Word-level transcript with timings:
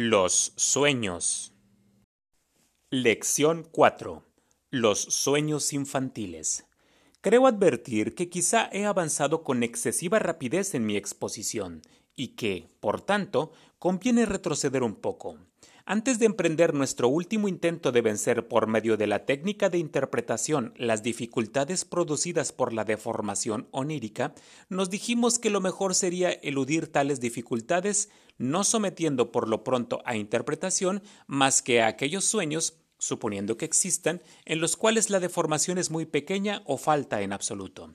Los 0.00 0.52
sueños. 0.54 1.52
Lección 2.88 3.66
4. 3.68 4.24
Los 4.70 5.00
sueños 5.00 5.72
infantiles. 5.72 6.68
Creo 7.20 7.48
advertir 7.48 8.14
que 8.14 8.30
quizá 8.30 8.68
he 8.70 8.86
avanzado 8.86 9.42
con 9.42 9.64
excesiva 9.64 10.20
rapidez 10.20 10.76
en 10.76 10.86
mi 10.86 10.96
exposición 10.96 11.82
y 12.14 12.36
que, 12.36 12.70
por 12.78 13.00
tanto, 13.00 13.50
conviene 13.80 14.24
retroceder 14.24 14.84
un 14.84 14.94
poco. 14.94 15.36
Antes 15.90 16.18
de 16.18 16.26
emprender 16.26 16.74
nuestro 16.74 17.08
último 17.08 17.48
intento 17.48 17.92
de 17.92 18.02
vencer 18.02 18.46
por 18.46 18.66
medio 18.66 18.98
de 18.98 19.06
la 19.06 19.24
técnica 19.24 19.70
de 19.70 19.78
interpretación 19.78 20.74
las 20.76 21.02
dificultades 21.02 21.86
producidas 21.86 22.52
por 22.52 22.74
la 22.74 22.84
deformación 22.84 23.68
onírica, 23.70 24.34
nos 24.68 24.90
dijimos 24.90 25.38
que 25.38 25.48
lo 25.48 25.62
mejor 25.62 25.94
sería 25.94 26.30
eludir 26.30 26.92
tales 26.92 27.20
dificultades 27.20 28.10
no 28.36 28.64
sometiendo 28.64 29.32
por 29.32 29.48
lo 29.48 29.64
pronto 29.64 30.02
a 30.04 30.14
interpretación 30.14 31.02
más 31.26 31.62
que 31.62 31.80
a 31.80 31.86
aquellos 31.86 32.26
sueños, 32.26 32.76
suponiendo 32.98 33.56
que 33.56 33.64
existan, 33.64 34.20
en 34.44 34.60
los 34.60 34.76
cuales 34.76 35.08
la 35.08 35.20
deformación 35.20 35.78
es 35.78 35.90
muy 35.90 36.04
pequeña 36.04 36.60
o 36.66 36.76
falta 36.76 37.22
en 37.22 37.32
absoluto. 37.32 37.94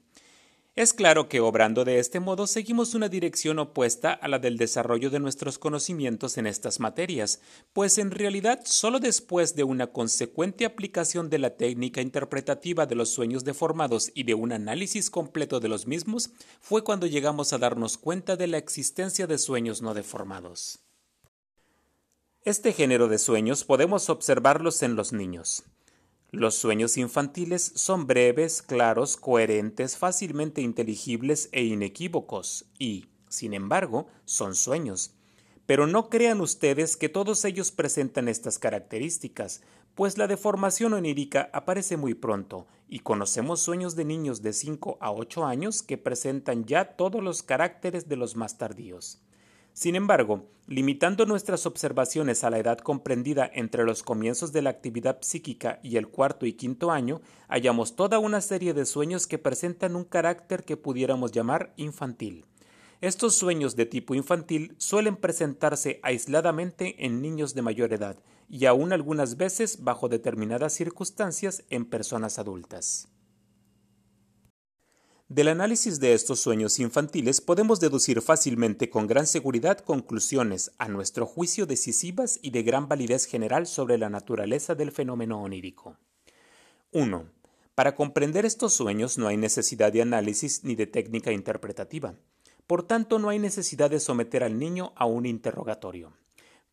Es 0.75 0.91
claro 0.91 1.29
que 1.29 1.39
obrando 1.39 1.85
de 1.85 1.99
este 1.99 2.19
modo 2.19 2.47
seguimos 2.47 2.95
una 2.95 3.07
dirección 3.07 3.59
opuesta 3.59 4.11
a 4.11 4.27
la 4.27 4.39
del 4.39 4.57
desarrollo 4.57 5.11
de 5.11 5.19
nuestros 5.19 5.59
conocimientos 5.59 6.39
en 6.39 6.47
estas 6.47 6.79
materias, 6.79 7.41
pues 7.73 7.99
en 7.99 8.09
realidad 8.09 8.61
solo 8.65 8.99
después 8.99 9.55
de 9.55 9.63
una 9.63 9.91
consecuente 9.91 10.65
aplicación 10.65 11.29
de 11.29 11.37
la 11.37 11.51
técnica 11.57 12.01
interpretativa 12.01 12.87
de 12.87 12.95
los 12.95 13.09
sueños 13.09 13.43
deformados 13.43 14.11
y 14.15 14.23
de 14.23 14.33
un 14.33 14.51
análisis 14.51 15.11
completo 15.11 15.59
de 15.59 15.67
los 15.67 15.85
mismos 15.85 16.31
fue 16.59 16.83
cuando 16.83 17.05
llegamos 17.05 17.53
a 17.53 17.59
darnos 17.59 17.99
cuenta 17.99 18.35
de 18.35 18.47
la 18.47 18.57
existencia 18.57 19.27
de 19.27 19.37
sueños 19.37 19.83
no 19.83 19.93
deformados. 19.93 20.79
Este 22.45 22.73
género 22.73 23.09
de 23.09 23.19
sueños 23.19 23.63
podemos 23.63 24.09
observarlos 24.09 24.81
en 24.81 24.95
los 24.95 25.13
niños. 25.13 25.65
Los 26.33 26.55
sueños 26.55 26.97
infantiles 26.97 27.73
son 27.75 28.07
breves, 28.07 28.63
claros, 28.63 29.17
coherentes, 29.17 29.97
fácilmente 29.97 30.61
inteligibles 30.61 31.47
e 31.51 31.63
inequívocos, 31.63 32.65
y, 32.79 33.05
sin 33.29 33.53
embargo, 33.53 34.07
son 34.25 34.55
sueños. 34.55 35.13
Pero 35.67 35.85
no 35.85 36.09
crean 36.09 36.41
ustedes 36.41 36.97
que 36.97 37.07
todos 37.07 37.45
ellos 37.45 37.71
presentan 37.71 38.27
estas 38.27 38.57
características, 38.57 39.61
pues 39.93 40.17
la 40.17 40.25
deformación 40.25 40.93
onírica 40.93 41.51
aparece 41.53 41.97
muy 41.97 42.15
pronto, 42.15 42.65
y 42.89 43.01
conocemos 43.01 43.59
sueños 43.59 43.95
de 43.95 44.05
niños 44.05 44.41
de 44.41 44.53
5 44.53 44.97
a 45.01 45.11
8 45.11 45.45
años 45.45 45.83
que 45.83 45.99
presentan 45.99 46.65
ya 46.65 46.95
todos 46.95 47.21
los 47.21 47.43
caracteres 47.43 48.09
de 48.09 48.15
los 48.15 48.35
más 48.35 48.57
tardíos. 48.57 49.21
Sin 49.73 49.95
embargo, 49.95 50.45
limitando 50.67 51.25
nuestras 51.25 51.65
observaciones 51.65 52.43
a 52.43 52.51
la 52.51 52.59
edad 52.59 52.77
comprendida 52.77 53.49
entre 53.53 53.83
los 53.83 54.03
comienzos 54.03 54.53
de 54.53 54.61
la 54.61 54.69
actividad 54.69 55.17
psíquica 55.21 55.79
y 55.81 55.97
el 55.97 56.07
cuarto 56.07 56.45
y 56.45 56.53
quinto 56.53 56.91
año, 56.91 57.21
hallamos 57.49 57.95
toda 57.95 58.19
una 58.19 58.39
serie 58.39 58.73
de 58.73 58.85
sueños 58.85 59.25
que 59.25 59.39
presentan 59.39 59.95
un 59.95 60.03
carácter 60.03 60.63
que 60.63 60.77
pudiéramos 60.77 61.31
llamar 61.31 61.73
infantil. 61.75 62.45
Estos 63.01 63.35
sueños 63.35 63.75
de 63.75 63.85
tipo 63.85 64.15
infantil 64.15 64.75
suelen 64.77 65.17
presentarse 65.17 65.99
aisladamente 66.03 67.05
en 67.05 67.21
niños 67.21 67.53
de 67.55 67.63
mayor 67.63 67.91
edad 67.91 68.17
y 68.47 68.65
aún 68.65 68.93
algunas 68.93 69.37
veces 69.37 69.83
bajo 69.83 70.07
determinadas 70.07 70.73
circunstancias 70.73 71.63
en 71.69 71.85
personas 71.85 72.39
adultas. 72.39 73.09
Del 75.29 75.47
análisis 75.47 75.99
de 76.01 76.13
estos 76.13 76.41
sueños 76.41 76.79
infantiles 76.79 77.39
podemos 77.39 77.79
deducir 77.79 78.21
fácilmente 78.21 78.89
con 78.89 79.07
gran 79.07 79.25
seguridad 79.25 79.79
conclusiones, 79.79 80.71
a 80.77 80.89
nuestro 80.89 81.25
juicio 81.25 81.65
decisivas 81.65 82.39
y 82.41 82.51
de 82.51 82.61
gran 82.61 82.89
validez 82.89 83.25
general 83.25 83.65
sobre 83.65 83.97
la 83.97 84.09
naturaleza 84.09 84.75
del 84.75 84.91
fenómeno 84.91 85.41
onírico. 85.41 85.97
1. 86.91 87.25
Para 87.73 87.95
comprender 87.95 88.45
estos 88.45 88.73
sueños 88.73 89.17
no 89.17 89.27
hay 89.27 89.37
necesidad 89.37 89.93
de 89.93 90.01
análisis 90.01 90.63
ni 90.63 90.75
de 90.75 90.87
técnica 90.87 91.31
interpretativa. 91.31 92.15
Por 92.67 92.83
tanto, 92.83 93.17
no 93.17 93.29
hay 93.29 93.39
necesidad 93.39 93.89
de 93.89 93.99
someter 93.99 94.43
al 94.43 94.59
niño 94.59 94.91
a 94.95 95.05
un 95.05 95.25
interrogatorio. 95.25 96.13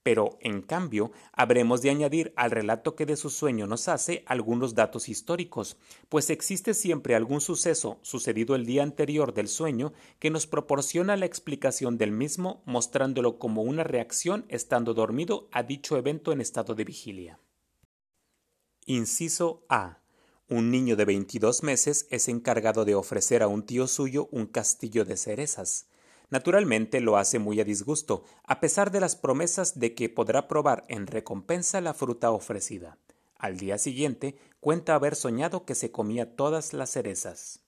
Pero, 0.02 0.38
en 0.40 0.62
cambio, 0.62 1.12
habremos 1.32 1.82
de 1.82 1.90
añadir 1.90 2.32
al 2.34 2.50
relato 2.50 2.96
que 2.96 3.04
de 3.04 3.16
su 3.16 3.28
sueño 3.28 3.66
nos 3.66 3.86
hace 3.88 4.24
algunos 4.26 4.74
datos 4.74 5.10
históricos, 5.10 5.76
pues 6.08 6.30
existe 6.30 6.72
siempre 6.72 7.14
algún 7.14 7.42
suceso 7.42 7.98
sucedido 8.00 8.54
el 8.54 8.64
día 8.64 8.82
anterior 8.82 9.34
del 9.34 9.48
sueño 9.48 9.92
que 10.18 10.30
nos 10.30 10.46
proporciona 10.46 11.16
la 11.16 11.26
explicación 11.26 11.98
del 11.98 12.12
mismo, 12.12 12.62
mostrándolo 12.64 13.38
como 13.38 13.62
una 13.62 13.84
reacción 13.84 14.46
estando 14.48 14.94
dormido 14.94 15.48
a 15.52 15.64
dicho 15.64 15.98
evento 15.98 16.32
en 16.32 16.40
estado 16.40 16.74
de 16.74 16.84
vigilia. 16.84 17.38
Inciso 18.86 19.66
A. 19.68 19.98
Un 20.48 20.70
niño 20.70 20.96
de 20.96 21.04
22 21.04 21.62
meses 21.62 22.06
es 22.10 22.26
encargado 22.26 22.86
de 22.86 22.94
ofrecer 22.94 23.42
a 23.42 23.48
un 23.48 23.64
tío 23.64 23.86
suyo 23.86 24.28
un 24.32 24.46
castillo 24.46 25.04
de 25.04 25.18
cerezas. 25.18 25.89
Naturalmente 26.30 27.00
lo 27.00 27.16
hace 27.16 27.40
muy 27.40 27.60
a 27.60 27.64
disgusto, 27.64 28.24
a 28.44 28.60
pesar 28.60 28.92
de 28.92 29.00
las 29.00 29.16
promesas 29.16 29.78
de 29.80 29.94
que 29.94 30.08
podrá 30.08 30.46
probar 30.46 30.84
en 30.88 31.08
recompensa 31.08 31.80
la 31.80 31.92
fruta 31.92 32.30
ofrecida. 32.30 32.98
Al 33.36 33.56
día 33.56 33.78
siguiente 33.78 34.36
cuenta 34.60 34.94
haber 34.94 35.16
soñado 35.16 35.64
que 35.64 35.74
se 35.74 35.90
comía 35.90 36.36
todas 36.36 36.72
las 36.72 36.90
cerezas. 36.90 37.60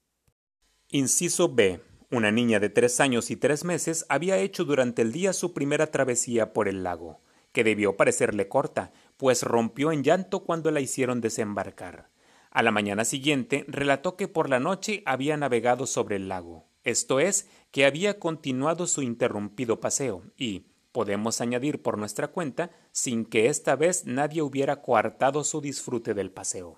Inciso 0.90 1.52
B. 1.52 1.80
Una 2.10 2.30
niña 2.30 2.60
de 2.60 2.68
tres 2.68 3.00
años 3.00 3.30
y 3.30 3.36
tres 3.36 3.64
meses 3.64 4.04
había 4.08 4.36
hecho 4.36 4.64
durante 4.64 5.02
el 5.02 5.12
día 5.12 5.32
su 5.32 5.54
primera 5.54 5.88
travesía 5.88 6.52
por 6.52 6.68
el 6.68 6.84
lago, 6.84 7.20
que 7.52 7.64
debió 7.64 7.96
parecerle 7.96 8.48
corta, 8.48 8.92
pues 9.16 9.42
rompió 9.42 9.90
en 9.90 10.04
llanto 10.04 10.44
cuando 10.44 10.70
la 10.70 10.80
hicieron 10.80 11.20
desembarcar. 11.20 12.10
A 12.50 12.62
la 12.62 12.70
mañana 12.70 13.04
siguiente 13.06 13.64
relató 13.66 14.16
que 14.16 14.28
por 14.28 14.50
la 14.50 14.60
noche 14.60 15.02
había 15.06 15.36
navegado 15.38 15.86
sobre 15.86 16.16
el 16.16 16.28
lago 16.28 16.66
esto 16.84 17.20
es, 17.20 17.46
que 17.70 17.86
había 17.86 18.18
continuado 18.18 18.86
su 18.86 19.02
interrumpido 19.02 19.80
paseo 19.80 20.22
y, 20.36 20.66
podemos 20.92 21.40
añadir 21.40 21.80
por 21.80 21.96
nuestra 21.96 22.28
cuenta, 22.28 22.70
sin 22.92 23.24
que 23.24 23.46
esta 23.46 23.76
vez 23.76 24.04
nadie 24.04 24.42
hubiera 24.42 24.82
coartado 24.82 25.42
su 25.42 25.60
disfrute 25.60 26.14
del 26.14 26.30
paseo. 26.30 26.76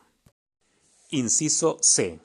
Inciso 1.10 1.78
C. 1.81 2.20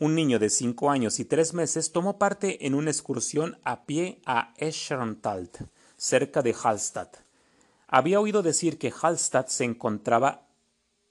Un 0.00 0.14
niño 0.14 0.38
de 0.38 0.48
cinco 0.48 0.90
años 0.90 1.18
y 1.20 1.24
tres 1.24 1.54
meses 1.54 1.92
tomó 1.92 2.18
parte 2.18 2.66
en 2.66 2.74
una 2.74 2.90
excursión 2.90 3.58
a 3.64 3.84
pie 3.84 4.20
a 4.24 4.54
Escherntal, 4.56 5.50
cerca 5.96 6.40
de 6.42 6.54
Hallstatt. 6.54 7.18
Había 7.88 8.20
oído 8.20 8.42
decir 8.42 8.78
que 8.78 8.92
Hallstatt 8.92 9.48
se 9.48 9.64
encontraba 9.64 10.46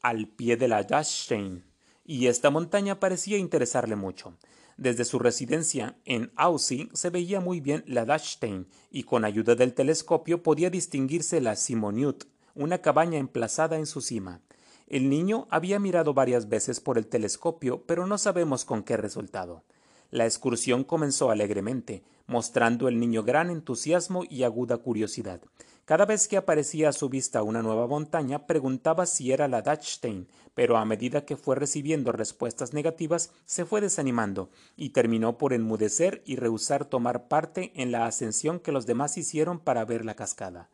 al 0.01 0.27
pie 0.27 0.57
de 0.57 0.67
la 0.67 0.83
Dachstein, 0.83 1.65
y 2.05 2.27
esta 2.27 2.49
montaña 2.49 2.99
parecía 2.99 3.37
interesarle 3.37 3.95
mucho. 3.95 4.37
Desde 4.77 5.05
su 5.05 5.17
residencia 5.17 5.97
en 6.05 6.31
Aussee 6.35 6.89
se 6.93 7.09
veía 7.09 7.39
muy 7.39 7.61
bien 7.61 7.83
la 7.87 8.05
Dachstein 8.05 8.67
y 8.91 9.03
con 9.03 9.25
ayuda 9.25 9.55
del 9.55 9.73
telescopio 9.73 10.43
podía 10.43 10.69
distinguirse 10.69 11.41
la 11.41 11.55
Simoniut, 11.55 12.25
una 12.53 12.77
cabaña 12.77 13.17
emplazada 13.17 13.77
en 13.77 13.87
su 13.87 14.01
cima. 14.01 14.41
El 14.87 15.09
niño 15.09 15.47
había 15.49 15.79
mirado 15.79 16.13
varias 16.13 16.47
veces 16.47 16.79
por 16.79 16.99
el 16.99 17.07
telescopio, 17.07 17.83
pero 17.87 18.05
no 18.05 18.19
sabemos 18.19 18.65
con 18.65 18.83
qué 18.83 18.97
resultado. 18.97 19.63
La 20.11 20.25
excursión 20.25 20.83
comenzó 20.83 21.31
alegremente, 21.31 22.03
mostrando 22.27 22.87
el 22.87 22.99
niño 22.99 23.23
gran 23.23 23.49
entusiasmo 23.49 24.23
y 24.29 24.43
aguda 24.43 24.77
curiosidad. 24.77 25.41
Cada 25.87 26.05
vez 26.05 26.27
que 26.27 26.35
aparecía 26.35 26.89
a 26.89 26.91
su 26.91 27.07
vista 27.07 27.43
una 27.43 27.61
nueva 27.61 27.87
montaña, 27.87 28.45
preguntaba 28.45 29.05
si 29.05 29.31
era 29.31 29.47
la 29.47 29.61
Dachstein, 29.61 30.27
pero 30.53 30.75
a 30.75 30.83
medida 30.83 31.23
que 31.23 31.37
fue 31.37 31.55
recibiendo 31.55 32.11
respuestas 32.11 32.73
negativas, 32.73 33.31
se 33.45 33.63
fue 33.63 33.79
desanimando 33.79 34.49
y 34.75 34.89
terminó 34.89 35.37
por 35.37 35.53
enmudecer 35.53 36.23
y 36.25 36.35
rehusar 36.35 36.83
tomar 36.83 37.29
parte 37.29 37.71
en 37.73 37.93
la 37.93 38.05
ascensión 38.05 38.59
que 38.59 38.73
los 38.73 38.85
demás 38.85 39.17
hicieron 39.17 39.59
para 39.59 39.85
ver 39.85 40.03
la 40.03 40.15
cascada. 40.15 40.69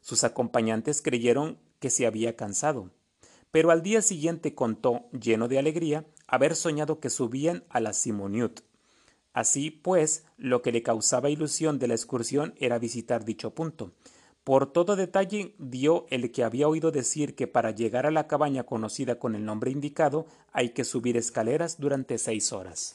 Sus 0.00 0.24
acompañantes 0.24 1.00
creyeron 1.00 1.58
que 1.78 1.88
se 1.88 2.04
había 2.04 2.34
cansado, 2.34 2.90
pero 3.52 3.70
al 3.70 3.84
día 3.84 4.02
siguiente 4.02 4.56
contó, 4.56 5.06
lleno 5.12 5.46
de 5.46 5.60
alegría, 5.60 6.06
haber 6.26 6.56
soñado 6.56 6.98
que 6.98 7.08
subían 7.08 7.62
a 7.68 7.78
la 7.78 7.92
Simoniut. 7.92 8.62
Así 9.32 9.70
pues, 9.70 10.24
lo 10.38 10.60
que 10.60 10.72
le 10.72 10.82
causaba 10.82 11.30
ilusión 11.30 11.78
de 11.78 11.86
la 11.86 11.94
excursión 11.94 12.56
era 12.58 12.80
visitar 12.80 13.24
dicho 13.24 13.54
punto. 13.54 13.92
Por 14.46 14.70
todo 14.72 14.94
detalle 14.94 15.56
dio 15.58 16.06
el 16.08 16.30
que 16.30 16.44
había 16.44 16.68
oído 16.68 16.92
decir 16.92 17.34
que 17.34 17.48
para 17.48 17.72
llegar 17.72 18.06
a 18.06 18.12
la 18.12 18.28
cabaña 18.28 18.62
conocida 18.62 19.18
con 19.18 19.34
el 19.34 19.44
nombre 19.44 19.72
indicado 19.72 20.24
hay 20.52 20.68
que 20.68 20.84
subir 20.84 21.16
escaleras 21.16 21.80
durante 21.80 22.16
seis 22.16 22.52
horas. 22.52 22.94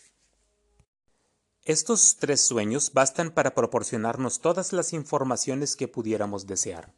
Estos 1.66 2.16
tres 2.16 2.40
sueños 2.40 2.94
bastan 2.94 3.32
para 3.32 3.54
proporcionarnos 3.54 4.40
todas 4.40 4.72
las 4.72 4.94
informaciones 4.94 5.76
que 5.76 5.90
pudiéramos 5.90 6.48
desear. 6.48 6.94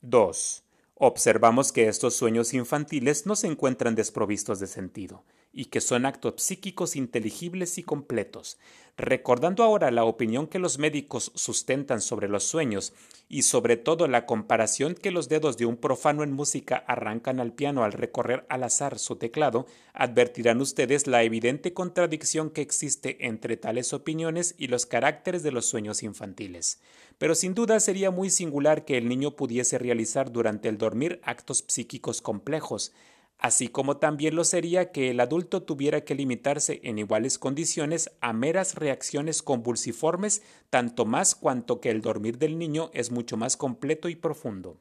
2. 0.00 0.64
Observamos 0.96 1.70
que 1.70 1.86
estos 1.86 2.16
sueños 2.16 2.52
infantiles 2.52 3.26
no 3.26 3.36
se 3.36 3.46
encuentran 3.46 3.94
desprovistos 3.94 4.58
de 4.58 4.66
sentido, 4.66 5.22
y 5.56 5.64
que 5.64 5.80
son 5.80 6.04
actos 6.04 6.34
psíquicos 6.36 6.96
inteligibles 6.96 7.78
y 7.78 7.82
completos. 7.82 8.58
Recordando 8.98 9.62
ahora 9.64 9.90
la 9.90 10.04
opinión 10.04 10.46
que 10.46 10.58
los 10.58 10.78
médicos 10.78 11.32
sustentan 11.34 12.02
sobre 12.02 12.28
los 12.28 12.44
sueños 12.44 12.92
y 13.28 13.42
sobre 13.42 13.78
todo 13.78 14.06
la 14.06 14.26
comparación 14.26 14.94
que 14.94 15.10
los 15.10 15.30
dedos 15.30 15.56
de 15.56 15.64
un 15.64 15.78
profano 15.78 16.22
en 16.22 16.32
música 16.32 16.76
arrancan 16.86 17.40
al 17.40 17.52
piano 17.52 17.84
al 17.84 17.92
recorrer 17.92 18.44
al 18.50 18.64
azar 18.64 18.98
su 18.98 19.16
teclado, 19.16 19.66
advertirán 19.94 20.60
ustedes 20.60 21.06
la 21.06 21.22
evidente 21.22 21.72
contradicción 21.72 22.50
que 22.50 22.60
existe 22.60 23.26
entre 23.26 23.56
tales 23.56 23.94
opiniones 23.94 24.54
y 24.58 24.66
los 24.68 24.84
caracteres 24.84 25.42
de 25.42 25.52
los 25.52 25.64
sueños 25.64 26.02
infantiles. 26.02 26.80
Pero 27.16 27.34
sin 27.34 27.54
duda 27.54 27.80
sería 27.80 28.10
muy 28.10 28.28
singular 28.28 28.84
que 28.84 28.98
el 28.98 29.08
niño 29.08 29.36
pudiese 29.36 29.78
realizar 29.78 30.30
durante 30.32 30.68
el 30.68 30.76
dormir 30.76 31.18
actos 31.24 31.64
psíquicos 31.66 32.20
complejos, 32.20 32.92
así 33.38 33.68
como 33.68 33.98
también 33.98 34.34
lo 34.34 34.44
sería 34.44 34.92
que 34.92 35.10
el 35.10 35.20
adulto 35.20 35.62
tuviera 35.62 36.04
que 36.04 36.14
limitarse 36.14 36.80
en 36.82 36.98
iguales 36.98 37.38
condiciones 37.38 38.10
a 38.20 38.32
meras 38.32 38.74
reacciones 38.74 39.42
convulsiformes, 39.42 40.42
tanto 40.70 41.04
más 41.04 41.34
cuanto 41.34 41.80
que 41.80 41.90
el 41.90 42.00
dormir 42.00 42.38
del 42.38 42.58
niño 42.58 42.90
es 42.94 43.10
mucho 43.10 43.36
más 43.36 43.56
completo 43.56 44.08
y 44.08 44.16
profundo. 44.16 44.80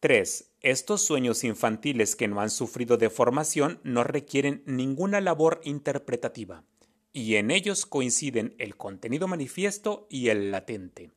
3. 0.00 0.50
Estos 0.62 1.02
sueños 1.02 1.44
infantiles 1.44 2.16
que 2.16 2.26
no 2.26 2.40
han 2.40 2.50
sufrido 2.50 2.96
deformación 2.96 3.78
no 3.84 4.02
requieren 4.02 4.64
ninguna 4.66 5.20
labor 5.20 5.60
interpretativa, 5.62 6.64
y 7.12 7.36
en 7.36 7.52
ellos 7.52 7.86
coinciden 7.86 8.56
el 8.58 8.76
contenido 8.76 9.28
manifiesto 9.28 10.08
y 10.10 10.30
el 10.30 10.50
latente. 10.50 11.12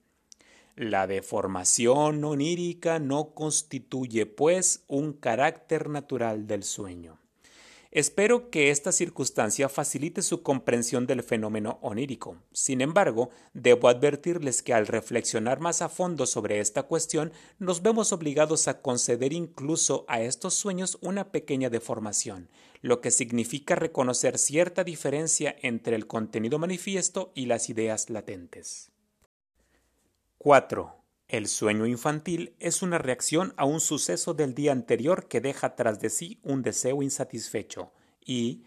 La 0.77 1.07
deformación 1.07 2.25
onírica 2.25 3.00
no 3.00 3.33
constituye, 3.33 4.25
pues, 4.25 4.83
un 4.88 5.13
carácter 5.13 5.89
natural 5.89 6.48
del 6.48 6.63
sueño. 6.63 7.18
Espero 7.92 8.50
que 8.50 8.72
esta 8.72 8.92
circunstancia 8.92 9.69
facilite 9.69 10.22
su 10.22 10.44
comprensión 10.44 11.07
del 11.07 11.24
fenómeno 11.24 11.80
onírico. 11.81 12.36
Sin 12.51 12.81
embargo, 12.81 13.30
debo 13.54 13.88
advertirles 13.88 14.62
que 14.62 14.74
al 14.74 14.86
reflexionar 14.86 15.62
más 15.62 15.81
a 15.81 15.88
fondo 15.88 16.25
sobre 16.25 16.60
esta 16.60 16.83
cuestión, 16.83 17.31
nos 17.57 17.81
vemos 17.81 18.12
obligados 18.12 18.68
a 18.68 18.81
conceder 18.81 19.31
incluso 19.31 20.04
a 20.10 20.19
estos 20.19 20.56
sueños 20.56 20.98
una 21.00 21.31
pequeña 21.31 21.69
deformación, 21.69 22.50
lo 22.81 23.00
que 23.00 23.12
significa 23.12 23.75
reconocer 23.75 24.38
cierta 24.38 24.83
diferencia 24.83 25.56
entre 25.62 25.95
el 25.95 26.06
contenido 26.06 26.60
manifiesto 26.60 27.31
y 27.33 27.45
las 27.45 27.69
ideas 27.69 28.10
latentes. 28.10 28.92
4. 30.45 30.94
El 31.27 31.47
sueño 31.47 31.88
infantil 31.88 32.53
es 32.59 32.83
una 32.83 33.00
reacción 33.00 33.56
a 33.57 33.65
un 33.65 33.80
suceso 33.80 34.36
del 34.36 34.53
día 34.53 34.74
anterior 34.74 35.27
que 35.27 35.42
deja 35.42 35.75
tras 35.75 36.00
de 36.00 36.12
sí 36.12 36.39
un 36.44 36.62
deseo 36.62 37.01
insatisfecho 37.01 37.92
y 38.24 38.62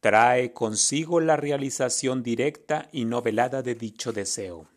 trae 0.00 0.52
consigo 0.52 1.20
la 1.20 1.38
realización 1.38 2.22
directa 2.22 2.90
y 2.92 3.06
no 3.06 3.22
velada 3.22 3.62
de 3.62 3.74
dicho 3.74 4.12
deseo. 4.12 4.68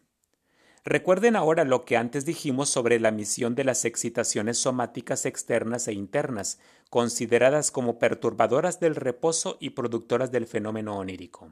Recuerden 0.86 1.36
ahora 1.36 1.65
lo 1.65 1.83
que 1.83 1.97
antes 1.97 2.24
dijimos 2.24 2.69
sobre 2.69 3.01
la 3.01 3.12
misión 3.12 3.53
de 3.53 3.65
las 3.65 3.83
excitaciones 3.83 4.59
somáticas 4.59 5.25
externas 5.25 5.89
e 5.89 5.91
internas, 5.91 6.57
consideradas 6.89 7.69
como 7.69 8.00
perturbadoras 8.00 8.80
del 8.80 8.95
reposo 8.95 9.57
y 9.59 9.71
productoras 9.71 10.31
del 10.31 10.47
fenómeno 10.47 10.97
onírico. 10.97 11.50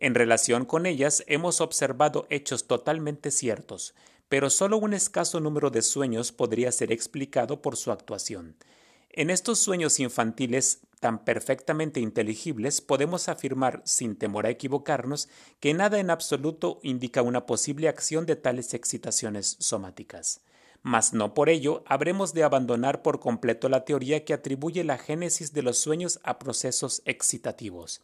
En 0.00 0.14
relación 0.14 0.64
con 0.64 0.86
ellas 0.86 1.24
hemos 1.26 1.60
observado 1.60 2.26
hechos 2.30 2.68
totalmente 2.68 3.32
ciertos, 3.32 3.96
pero 4.28 4.50
solo 4.50 4.76
un 4.78 4.94
escaso 4.94 5.40
número 5.40 5.70
de 5.70 5.82
sueños 5.82 6.32
podría 6.32 6.72
ser 6.72 6.92
explicado 6.92 7.62
por 7.62 7.76
su 7.76 7.92
actuación. 7.92 8.56
En 9.10 9.30
estos 9.30 9.58
sueños 9.58 9.98
infantiles 10.00 10.80
tan 11.00 11.24
perfectamente 11.24 12.00
inteligibles 12.00 12.80
podemos 12.80 13.28
afirmar, 13.28 13.82
sin 13.84 14.16
temor 14.16 14.46
a 14.46 14.50
equivocarnos, 14.50 15.28
que 15.60 15.74
nada 15.74 15.98
en 15.98 16.10
absoluto 16.10 16.80
indica 16.82 17.22
una 17.22 17.46
posible 17.46 17.88
acción 17.88 18.26
de 18.26 18.36
tales 18.36 18.74
excitaciones 18.74 19.56
somáticas. 19.60 20.40
Mas 20.82 21.12
no 21.12 21.34
por 21.34 21.48
ello 21.48 21.82
habremos 21.86 22.34
de 22.34 22.44
abandonar 22.44 23.02
por 23.02 23.20
completo 23.20 23.68
la 23.68 23.84
teoría 23.84 24.24
que 24.24 24.34
atribuye 24.34 24.84
la 24.84 24.98
génesis 24.98 25.52
de 25.52 25.62
los 25.62 25.78
sueños 25.78 26.20
a 26.22 26.38
procesos 26.38 27.02
excitativos. 27.04 28.00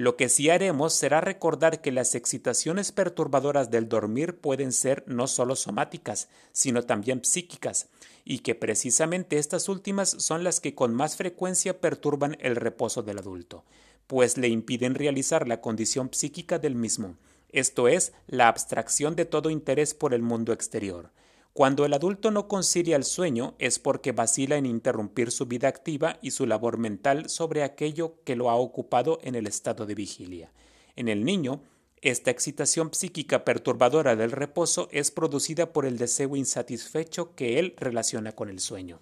Lo 0.00 0.16
que 0.16 0.30
sí 0.30 0.48
haremos 0.48 0.94
será 0.94 1.20
recordar 1.20 1.82
que 1.82 1.92
las 1.92 2.14
excitaciones 2.14 2.90
perturbadoras 2.90 3.70
del 3.70 3.86
dormir 3.86 4.34
pueden 4.34 4.72
ser 4.72 5.04
no 5.06 5.26
solo 5.26 5.56
somáticas, 5.56 6.30
sino 6.52 6.84
también 6.84 7.22
psíquicas, 7.22 7.90
y 8.24 8.38
que 8.38 8.54
precisamente 8.54 9.36
estas 9.36 9.68
últimas 9.68 10.08
son 10.08 10.42
las 10.42 10.58
que 10.58 10.74
con 10.74 10.94
más 10.94 11.16
frecuencia 11.16 11.82
perturban 11.82 12.38
el 12.40 12.56
reposo 12.56 13.02
del 13.02 13.18
adulto, 13.18 13.62
pues 14.06 14.38
le 14.38 14.48
impiden 14.48 14.94
realizar 14.94 15.46
la 15.46 15.60
condición 15.60 16.08
psíquica 16.10 16.58
del 16.58 16.76
mismo, 16.76 17.18
esto 17.50 17.86
es, 17.86 18.14
la 18.26 18.48
abstracción 18.48 19.16
de 19.16 19.26
todo 19.26 19.50
interés 19.50 19.92
por 19.92 20.14
el 20.14 20.22
mundo 20.22 20.54
exterior. 20.54 21.10
Cuando 21.52 21.84
el 21.84 21.92
adulto 21.92 22.30
no 22.30 22.46
concilia 22.46 22.96
el 22.96 23.04
sueño 23.04 23.54
es 23.58 23.78
porque 23.80 24.12
vacila 24.12 24.56
en 24.56 24.66
interrumpir 24.66 25.32
su 25.32 25.46
vida 25.46 25.68
activa 25.68 26.18
y 26.22 26.30
su 26.30 26.46
labor 26.46 26.78
mental 26.78 27.28
sobre 27.28 27.64
aquello 27.64 28.22
que 28.24 28.36
lo 28.36 28.50
ha 28.50 28.54
ocupado 28.54 29.18
en 29.22 29.34
el 29.34 29.46
estado 29.46 29.84
de 29.84 29.96
vigilia. 29.96 30.52
En 30.94 31.08
el 31.08 31.24
niño, 31.24 31.62
esta 32.02 32.30
excitación 32.30 32.94
psíquica 32.94 33.44
perturbadora 33.44 34.14
del 34.14 34.30
reposo 34.30 34.88
es 34.92 35.10
producida 35.10 35.72
por 35.72 35.86
el 35.86 35.98
deseo 35.98 36.36
insatisfecho 36.36 37.34
que 37.34 37.58
él 37.58 37.74
relaciona 37.76 38.32
con 38.32 38.48
el 38.48 38.60
sueño. 38.60 39.00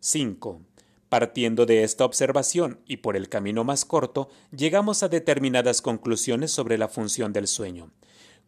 5. 0.00 0.62
Partiendo 1.08 1.66
de 1.66 1.84
esta 1.84 2.04
observación 2.04 2.80
y 2.86 2.98
por 2.98 3.16
el 3.16 3.28
camino 3.28 3.64
más 3.64 3.84
corto, 3.84 4.28
llegamos 4.50 5.02
a 5.02 5.08
determinadas 5.08 5.82
conclusiones 5.82 6.50
sobre 6.50 6.78
la 6.78 6.88
función 6.88 7.32
del 7.32 7.46
sueño. 7.46 7.92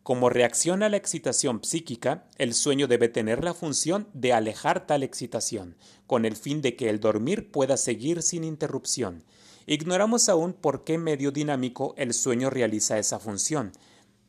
Como 0.03 0.31
reacción 0.31 0.83
a 0.83 0.89
la 0.89 0.97
excitación 0.97 1.63
psíquica, 1.63 2.25
el 2.39 2.55
sueño 2.55 2.89
debe 2.89 3.09
tener 3.09 3.45
la 3.45 3.53
función 3.53 4.09
de 4.15 4.33
alejar 4.33 4.87
tal 4.87 5.03
excitación, 5.03 5.77
con 6.07 6.25
el 6.25 6.37
fin 6.37 6.63
de 6.63 6.75
que 6.75 6.89
el 6.89 7.01
dormir 7.01 7.51
pueda 7.51 7.77
seguir 7.77 8.23
sin 8.23 8.43
interrupción. 8.43 9.25
Ignoramos 9.67 10.31
aún 10.31 10.55
por 10.55 10.85
qué 10.85 10.97
medio 10.97 11.33
dinámico 11.33 11.95
el 11.99 12.15
sueño 12.15 12.49
realiza 12.49 12.99
esa 12.99 13.19
función, 13.19 13.73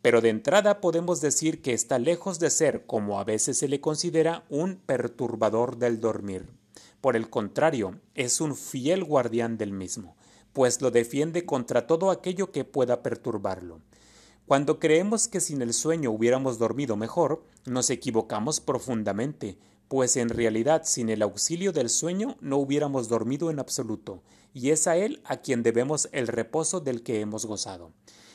pero 0.01 0.19
de 0.19 0.29
entrada 0.29 0.81
podemos 0.81 1.21
decir 1.21 1.61
que 1.61 1.73
está 1.73 1.99
lejos 1.99 2.37
de 2.39 2.49
ser, 2.49 2.85
como 2.85 3.19
a 3.19 3.23
veces 3.23 3.57
se 3.57 3.69
le 3.69 3.79
considera, 3.79 4.43
un 4.49 4.75
perturbador 4.75 5.77
del 5.77 6.01
dormir. 6.01 6.49
Por 6.99 7.15
el 7.15 7.29
contrario, 7.29 7.99
es 8.13 8.41
un 8.41 8.57
fiel 8.57 9.03
guardián 9.05 9.57
del 9.57 9.71
mismo, 9.71 10.17
pues 10.53 10.81
lo 10.81 10.91
defiende 10.91 11.45
contra 11.45 11.87
todo 11.87 12.11
aquello 12.11 12.51
que 12.51 12.65
pueda 12.65 13.01
perturbarlo. 13.01 13.79
Cuando 14.51 14.79
creemos 14.79 15.29
que 15.29 15.39
sin 15.39 15.61
el 15.61 15.73
sueño 15.73 16.11
hubiéramos 16.11 16.59
dormido 16.59 16.97
mejor, 16.97 17.41
nos 17.65 17.89
equivocamos 17.89 18.59
profundamente, 18.59 19.57
pues 19.87 20.17
en 20.17 20.27
realidad 20.27 20.81
sin 20.83 21.07
el 21.07 21.21
auxilio 21.21 21.71
del 21.71 21.89
sueño 21.89 22.35
no 22.41 22.57
hubiéramos 22.57 23.07
dormido 23.07 23.49
en 23.49 23.59
absoluto, 23.59 24.23
y 24.53 24.71
es 24.71 24.87
a 24.87 24.97
él 24.97 25.21
a 25.23 25.37
quien 25.37 25.63
debemos 25.63 26.09
el 26.11 26.27
reposo 26.27 26.81
del 26.81 27.01
que 27.01 27.21
hemos 27.21 27.45
gozado. 27.45 27.93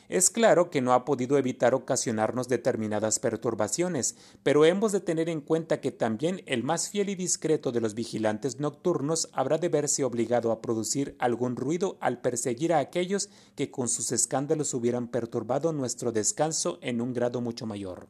Es 0.08 0.30
claro 0.30 0.70
que 0.70 0.80
no 0.80 0.92
ha 0.92 1.04
podido 1.04 1.36
evitar 1.36 1.74
ocasionarnos 1.74 2.48
determinadas 2.48 3.18
perturbaciones, 3.18 4.16
pero 4.42 4.64
hemos 4.64 4.92
de 4.92 5.00
tener 5.00 5.28
en 5.28 5.40
cuenta 5.40 5.80
que 5.80 5.90
también 5.90 6.42
el 6.46 6.62
más 6.62 6.90
fiel 6.90 7.08
y 7.08 7.16
discreto 7.16 7.72
de 7.72 7.80
los 7.80 7.94
vigilantes 7.94 8.60
nocturnos 8.60 9.28
habrá 9.32 9.58
de 9.58 9.68
verse 9.68 10.04
obligado 10.04 10.52
a 10.52 10.62
producir 10.62 11.16
algún 11.18 11.56
ruido 11.56 11.96
al 12.00 12.20
perseguir 12.20 12.72
a 12.72 12.78
aquellos 12.78 13.30
que 13.56 13.70
con 13.70 13.88
sus 13.88 14.12
escándalos 14.12 14.74
hubieran 14.74 15.08
perturbado 15.08 15.72
nuestro 15.72 16.12
descanso 16.12 16.78
en 16.82 17.00
un 17.00 17.12
grado 17.12 17.40
mucho 17.40 17.66
mayor. 17.66 18.08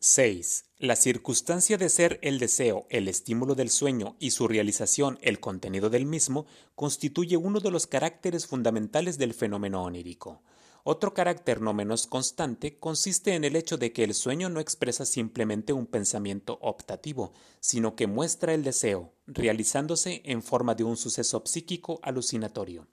6. 0.00 0.66
La 0.78 0.94
circunstancia 0.94 1.76
de 1.76 1.88
ser 1.88 2.20
el 2.22 2.38
deseo 2.38 2.86
el 2.88 3.08
estímulo 3.08 3.56
del 3.56 3.68
sueño 3.68 4.14
y 4.20 4.30
su 4.30 4.46
realización 4.46 5.18
el 5.22 5.40
contenido 5.40 5.90
del 5.90 6.06
mismo 6.06 6.46
constituye 6.76 7.36
uno 7.36 7.58
de 7.58 7.72
los 7.72 7.88
caracteres 7.88 8.46
fundamentales 8.46 9.18
del 9.18 9.34
fenómeno 9.34 9.82
onírico. 9.82 10.40
Otro 10.84 11.14
carácter 11.14 11.60
no 11.60 11.74
menos 11.74 12.06
constante 12.06 12.78
consiste 12.78 13.34
en 13.34 13.42
el 13.42 13.56
hecho 13.56 13.76
de 13.76 13.92
que 13.92 14.04
el 14.04 14.14
sueño 14.14 14.48
no 14.48 14.60
expresa 14.60 15.04
simplemente 15.04 15.72
un 15.72 15.86
pensamiento 15.86 16.60
optativo, 16.62 17.32
sino 17.58 17.96
que 17.96 18.06
muestra 18.06 18.54
el 18.54 18.62
deseo, 18.62 19.12
realizándose 19.26 20.22
en 20.24 20.44
forma 20.44 20.76
de 20.76 20.84
un 20.84 20.96
suceso 20.96 21.42
psíquico 21.44 21.98
alucinatorio. 22.04 22.86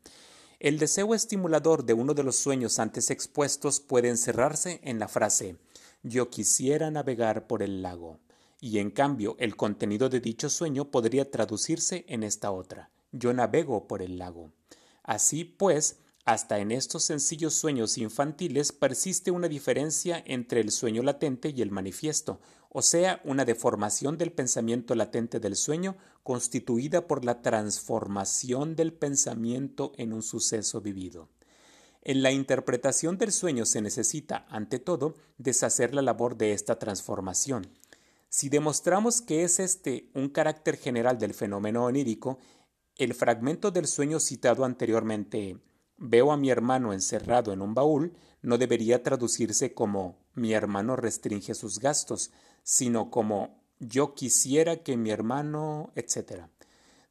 El 0.59 0.79
deseo 0.79 1.13
estimulador 1.13 1.85
de 1.85 1.93
uno 1.93 2.15
de 2.15 2.23
los 2.23 2.37
sueños 2.37 2.79
antes 2.79 3.11
expuestos 3.11 3.79
puede 3.79 4.09
encerrarse 4.09 4.79
en 4.83 4.97
la 4.97 5.07
frase 5.07 5.57
yo 6.07 6.29
quisiera 6.29 6.91
navegar 6.91 7.47
por 7.47 7.63
el 7.63 7.81
lago. 7.81 8.19
Y 8.61 8.77
en 8.77 8.91
cambio, 8.91 9.35
el 9.39 9.55
contenido 9.55 10.07
de 10.07 10.19
dicho 10.19 10.49
sueño 10.49 10.91
podría 10.91 11.31
traducirse 11.31 12.05
en 12.07 12.21
esta 12.21 12.51
otra. 12.51 12.91
Yo 13.11 13.33
navego 13.33 13.87
por 13.87 14.03
el 14.03 14.19
lago. 14.19 14.51
Así 15.03 15.43
pues, 15.43 15.97
Hasta 16.23 16.57
en 16.57 16.71
estos 16.71 17.03
sencillos 17.03 17.53
sueños 17.53 17.99
infantiles 17.99 18.71
persiste 18.71 19.29
una 19.29 19.47
diferencia 19.47 20.23
entre 20.25 20.59
el 20.59 20.71
sueño 20.71 21.03
latente 21.03 21.53
y 21.55 21.61
el 21.61 21.69
manifiesto, 21.69 22.39
o 22.69 22.81
sea, 22.81 23.21
una 23.23 23.45
deformación 23.45 24.17
del 24.17 24.31
pensamiento 24.31 24.95
latente 24.95 25.39
del 25.39 25.55
sueño 25.55 25.95
constituida 26.23 27.05
por 27.05 27.23
la 27.23 27.43
transformación 27.43 28.75
del 28.75 28.91
pensamiento 28.91 29.91
en 29.97 30.13
un 30.13 30.23
suceso 30.23 30.81
vivido. 30.81 31.29
En 32.05 32.23
la 32.23 32.31
interpretación 32.31 33.17
del 33.17 33.33
sueño 33.33 33.65
se 33.65 33.81
necesita, 33.81 34.45
ante 34.49 34.79
todo, 34.79 35.15
deshacer 35.37 35.93
la 35.93 36.01
labor 36.01 36.37
de 36.37 36.53
esta 36.53 36.79
transformación. 36.79 37.67
Si 38.29 38.47
demostramos 38.47 39.21
que 39.21 39.43
es 39.43 39.59
este 39.59 40.09
un 40.13 40.29
carácter 40.29 40.77
general 40.77 41.17
del 41.17 41.33
fenómeno 41.33 41.83
onírico, 41.83 42.39
el 42.95 43.13
fragmento 43.13 43.71
del 43.71 43.87
sueño 43.87 44.19
citado 44.19 44.63
anteriormente 44.63 45.59
Veo 45.97 46.31
a 46.31 46.37
mi 46.37 46.49
hermano 46.49 46.91
encerrado 46.91 47.53
en 47.53 47.61
un 47.61 47.73
baúl 47.73 48.13
no 48.41 48.57
debería 48.57 49.01
traducirse 49.01 49.73
como 49.73 50.19
mi 50.33 50.53
hermano 50.53 50.95
restringe 50.95 51.55
sus 51.55 51.79
gastos, 51.79 52.31
sino 52.63 53.09
como 53.09 53.63
yo 53.79 54.13
quisiera 54.13 54.83
que 54.83 54.97
mi 54.97 55.09
hermano, 55.09 55.93
etc. 55.95 56.47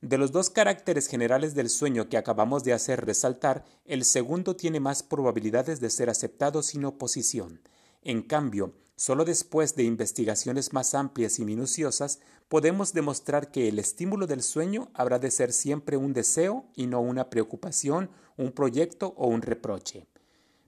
De 0.05 0.19
los 0.19 0.33
dos 0.33 0.51
caracteres 0.51 1.07
generales 1.07 1.55
del 1.55 1.71
sueño 1.71 2.11
que 2.11 2.19
acabamos 2.19 2.63
de 2.63 2.75
hacer 2.75 3.07
resaltar, 3.07 3.65
el 3.87 4.05
segundo 4.05 4.55
tiene 4.55 4.79
más 4.79 5.03
probabilidades 5.03 5.81
de 5.81 5.89
ser 5.89 6.11
aceptado 6.11 6.63
sin 6.63 6.85
oposición. 6.85 7.63
En 8.03 8.21
cambio, 8.21 8.75
solo 8.97 9.25
después 9.25 9.77
de 9.77 9.85
investigaciones 9.85 10.75
más 10.75 10.95
amplias 10.95 11.39
y 11.39 11.47
minuciosas 11.47 12.21
podemos 12.49 12.93
demostrar 12.93 13.51
que 13.51 13.67
el 13.67 13.79
estímulo 13.79 14.27
del 14.27 14.43
sueño 14.43 14.91
habrá 14.93 15.19
de 15.19 15.31
ser 15.31 15.55
siempre 15.55 15.97
un 15.97 16.13
deseo 16.13 16.67
y 16.77 16.87
no 16.87 17.01
una 17.01 17.31
preocupación, 17.31 18.11
un 18.37 18.53
proyecto 18.53 19.15
o 19.17 19.29
un 19.29 19.41
reproche. 19.41 20.07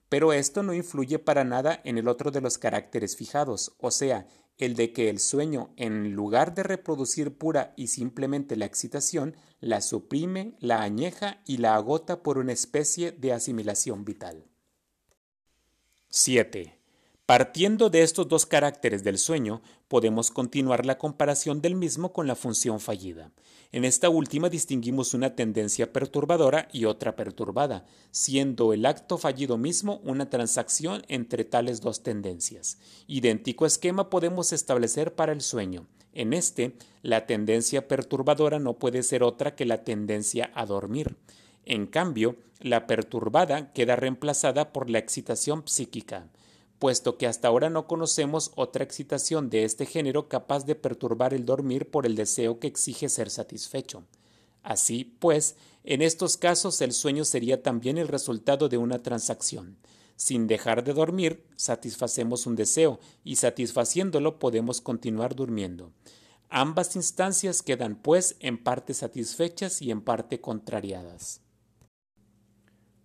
Pero 0.08 0.32
esto 0.32 0.62
no 0.62 0.72
influye 0.72 1.18
para 1.18 1.44
nada 1.44 1.82
en 1.84 1.98
el 1.98 2.08
otro 2.08 2.30
de 2.30 2.40
los 2.40 2.56
caracteres 2.56 3.16
fijados, 3.16 3.76
o 3.80 3.90
sea, 3.90 4.26
el 4.58 4.74
de 4.74 4.92
que 4.92 5.10
el 5.10 5.18
sueño, 5.18 5.72
en 5.76 6.12
lugar 6.12 6.54
de 6.54 6.62
reproducir 6.62 7.36
pura 7.36 7.74
y 7.76 7.88
simplemente 7.88 8.56
la 8.56 8.64
excitación, 8.64 9.36
la 9.60 9.80
suprime, 9.80 10.56
la 10.60 10.82
añeja 10.82 11.42
y 11.44 11.58
la 11.58 11.74
agota 11.74 12.22
por 12.22 12.38
una 12.38 12.52
especie 12.52 13.12
de 13.12 13.32
asimilación 13.32 14.04
vital. 14.04 14.44
7. 16.08 16.75
Partiendo 17.26 17.90
de 17.90 18.02
estos 18.02 18.28
dos 18.28 18.46
caracteres 18.46 19.02
del 19.02 19.18
sueño, 19.18 19.60
podemos 19.88 20.30
continuar 20.30 20.86
la 20.86 20.96
comparación 20.96 21.60
del 21.60 21.74
mismo 21.74 22.12
con 22.12 22.28
la 22.28 22.36
función 22.36 22.78
fallida. 22.78 23.32
En 23.72 23.84
esta 23.84 24.08
última 24.08 24.48
distinguimos 24.48 25.12
una 25.12 25.34
tendencia 25.34 25.92
perturbadora 25.92 26.68
y 26.72 26.84
otra 26.84 27.16
perturbada, 27.16 27.84
siendo 28.12 28.72
el 28.72 28.86
acto 28.86 29.18
fallido 29.18 29.58
mismo 29.58 30.00
una 30.04 30.30
transacción 30.30 31.02
entre 31.08 31.44
tales 31.44 31.80
dos 31.80 32.04
tendencias. 32.04 32.78
Idéntico 33.08 33.66
esquema 33.66 34.08
podemos 34.08 34.52
establecer 34.52 35.16
para 35.16 35.32
el 35.32 35.40
sueño. 35.40 35.88
En 36.12 36.32
este, 36.32 36.76
la 37.02 37.26
tendencia 37.26 37.88
perturbadora 37.88 38.60
no 38.60 38.74
puede 38.74 39.02
ser 39.02 39.24
otra 39.24 39.56
que 39.56 39.66
la 39.66 39.82
tendencia 39.82 40.52
a 40.54 40.64
dormir. 40.64 41.16
En 41.64 41.88
cambio, 41.88 42.36
la 42.60 42.86
perturbada 42.86 43.72
queda 43.72 43.96
reemplazada 43.96 44.72
por 44.72 44.90
la 44.90 45.00
excitación 45.00 45.64
psíquica 45.66 46.28
puesto 46.78 47.16
que 47.16 47.26
hasta 47.26 47.48
ahora 47.48 47.70
no 47.70 47.86
conocemos 47.86 48.52
otra 48.54 48.84
excitación 48.84 49.50
de 49.50 49.64
este 49.64 49.86
género 49.86 50.28
capaz 50.28 50.64
de 50.66 50.74
perturbar 50.74 51.34
el 51.34 51.44
dormir 51.46 51.90
por 51.90 52.06
el 52.06 52.16
deseo 52.16 52.58
que 52.58 52.66
exige 52.66 53.08
ser 53.08 53.30
satisfecho. 53.30 54.04
Así, 54.62 55.04
pues, 55.04 55.56
en 55.84 56.02
estos 56.02 56.36
casos 56.36 56.80
el 56.80 56.92
sueño 56.92 57.24
sería 57.24 57.62
también 57.62 57.98
el 57.98 58.08
resultado 58.08 58.68
de 58.68 58.78
una 58.78 59.02
transacción. 59.02 59.76
Sin 60.16 60.46
dejar 60.46 60.82
de 60.82 60.94
dormir, 60.94 61.46
satisfacemos 61.56 62.46
un 62.46 62.56
deseo 62.56 62.98
y 63.22 63.36
satisfaciéndolo 63.36 64.38
podemos 64.38 64.80
continuar 64.80 65.34
durmiendo. 65.34 65.92
Ambas 66.48 66.96
instancias 66.96 67.62
quedan, 67.62 67.96
pues, 67.96 68.36
en 68.40 68.62
parte 68.62 68.94
satisfechas 68.94 69.82
y 69.82 69.90
en 69.90 70.00
parte 70.00 70.40
contrariadas. 70.40 71.40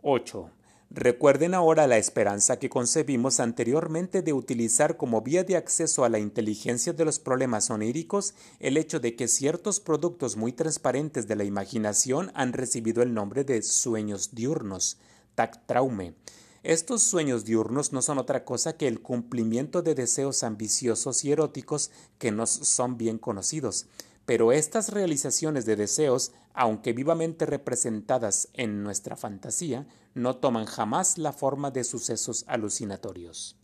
8. 0.02 0.50
Recuerden 0.94 1.54
ahora 1.54 1.88
la 1.88 1.98
esperanza 1.98 2.60
que 2.60 2.70
concebimos 2.70 3.40
anteriormente 3.40 4.22
de 4.22 4.34
utilizar 4.34 4.98
como 4.98 5.22
vía 5.22 5.46
de 5.46 5.56
acceso 5.56 6.04
a 6.04 6.10
la 6.10 6.20
inteligencia 6.20 6.92
de 6.92 7.06
los 7.06 7.18
problemas 7.18 7.70
oníricos 7.70 8.34
el 8.60 8.76
hecho 8.76 9.00
de 9.00 9.16
que 9.16 9.30
ciertos 9.30 9.80
productos 9.80 10.36
muy 10.36 10.52
transparentes 10.52 11.30
de 11.30 11.38
la 11.38 11.46
imaginación 11.46 12.30
han 12.36 12.52
recibido 12.52 13.04
el 13.04 13.14
nombre 13.14 13.46
de 13.46 13.62
sueños 13.62 14.36
diurnos, 14.36 14.98
tactraume. 15.34 16.14
Estos 16.62 17.02
sueños 17.04 17.46
diurnos 17.46 17.94
no 17.94 18.02
son 18.02 18.18
otra 18.18 18.44
cosa 18.44 18.76
que 18.76 18.90
el 18.90 19.02
cumplimiento 19.02 19.82
de 19.82 19.96
deseos 19.96 20.44
ambiciosos 20.44 21.24
y 21.24 21.32
eróticos 21.32 21.90
que 22.18 22.32
nos 22.32 22.50
son 22.50 22.98
bien 22.98 23.18
conocidos. 23.18 23.86
Pero 24.32 24.54
estas 24.54 24.94
realizaciones 24.94 25.66
de 25.66 25.76
deseos, 25.76 26.32
aunque 26.54 26.94
vivamente 26.94 27.46
representadas 27.46 28.48
en 28.54 28.82
nuestra 28.82 29.18
fantasía, 29.18 29.86
no 30.14 30.38
toman 30.38 30.68
jamás 30.68 31.18
la 31.18 31.34
forma 31.34 31.70
de 31.70 31.84
sucesos 31.84 32.46
alucinatorios. 32.48 33.60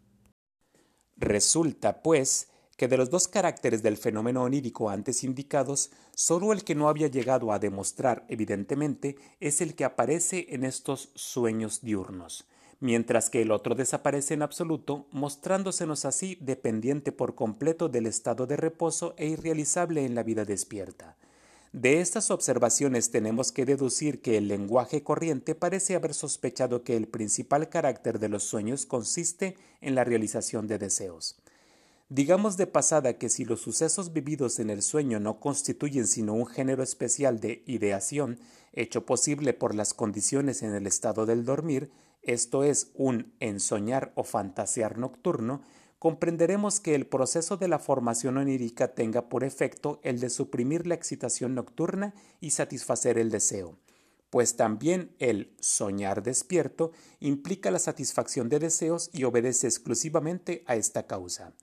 Resulta, 1.16 2.04
pues, 2.04 2.50
que 2.76 2.90
de 2.90 2.98
los 2.98 3.10
dos 3.10 3.30
caracteres 3.30 3.82
del 3.82 3.96
fenómeno 3.96 4.44
onírico 4.44 4.90
antes 4.90 5.24
indicados, 5.24 5.90
sólo 6.14 6.52
el 6.52 6.66
que 6.66 6.76
no 6.76 6.90
había 6.90 7.08
llegado 7.08 7.54
a 7.54 7.60
demostrar 7.60 8.26
evidentemente 8.28 9.16
es 9.40 9.62
el 9.62 9.74
que 9.74 9.86
aparece 9.86 10.48
en 10.50 10.66
estos 10.66 11.12
sueños 11.16 11.80
diurnos, 11.80 12.46
mientras 12.80 13.30
que 13.30 13.42
el 13.42 13.52
otro 13.52 13.76
desaparece 13.76 14.34
en 14.34 14.42
absoluto, 14.42 15.08
mostrándosenos 15.12 16.06
así 16.06 16.38
dependiente 16.42 17.12
por 17.12 17.36
completo 17.36 17.90
del 17.90 18.06
estado 18.06 18.48
de 18.48 18.58
reposo 18.58 19.14
e 19.18 19.28
irrealizable 19.28 20.06
en 20.06 20.16
la 20.16 20.24
vida 20.24 20.46
despierta. 20.46 21.18
De 21.74 22.00
estas 22.00 22.32
observaciones 22.32 23.12
tenemos 23.12 23.52
que 23.52 23.66
deducir 23.66 24.22
que 24.22 24.38
el 24.38 24.48
lenguaje 24.48 25.04
corriente 25.04 25.54
parece 25.54 25.96
haber 25.96 26.14
sospechado 26.14 26.84
que 26.84 26.96
el 26.96 27.08
principal 27.08 27.70
carácter 27.70 28.20
de 28.20 28.30
los 28.30 28.44
sueños 28.44 28.86
consiste 28.86 29.58
en 29.82 29.94
la 29.94 30.04
realización 30.04 30.68
de 30.68 30.78
deseos. 30.78 31.38
Digamos 32.10 32.56
de 32.56 32.68
pasada 32.68 33.18
que 33.18 33.28
si 33.28 33.44
los 33.44 33.60
sucesos 33.60 34.14
vividos 34.14 34.60
en 34.60 34.70
el 34.70 34.82
sueño 34.82 35.20
no 35.20 35.42
constituyen 35.42 36.08
sino 36.08 36.34
un 36.34 36.48
género 36.48 36.82
especial 36.82 37.42
de 37.42 37.64
ideación, 37.66 38.40
hecho 38.72 39.06
posible 39.06 39.54
por 39.54 39.76
las 39.76 39.94
condiciones 39.94 40.64
en 40.64 40.74
el 40.74 40.88
estado 40.88 41.26
del 41.26 41.44
dormir, 41.44 41.92
esto 42.28 42.64
es, 42.64 42.92
un 42.94 43.34
ensoñar 43.40 44.12
o 44.16 44.24
fantasear 44.24 44.98
nocturno, 44.98 45.62
comprenderemos 45.98 46.80
que 46.80 46.94
el 46.94 47.08
proceso 47.08 47.58
de 47.58 47.68
la 47.68 47.80
formación 47.80 48.38
onírica 48.38 48.94
tenga 48.94 49.30
por 49.30 49.44
efecto 49.44 50.00
el 50.04 50.20
de 50.20 50.30
suprimir 50.30 50.86
la 50.86 50.94
excitación 50.94 51.56
nocturna 51.56 52.14
y 52.40 52.52
satisfacer 52.52 53.18
el 53.18 53.32
deseo, 53.32 53.80
pues 54.30 54.58
también 54.58 55.16
el 55.20 55.56
soñar 55.60 56.22
despierto 56.22 56.92
implica 57.20 57.72
la 57.72 57.80
satisfacción 57.80 58.50
de 58.50 58.60
deseos 58.60 59.10
y 59.14 59.24
obedece 59.24 59.68
exclusivamente 59.68 60.64
a 60.68 60.76
esta 60.76 61.08
causa. 61.08 61.54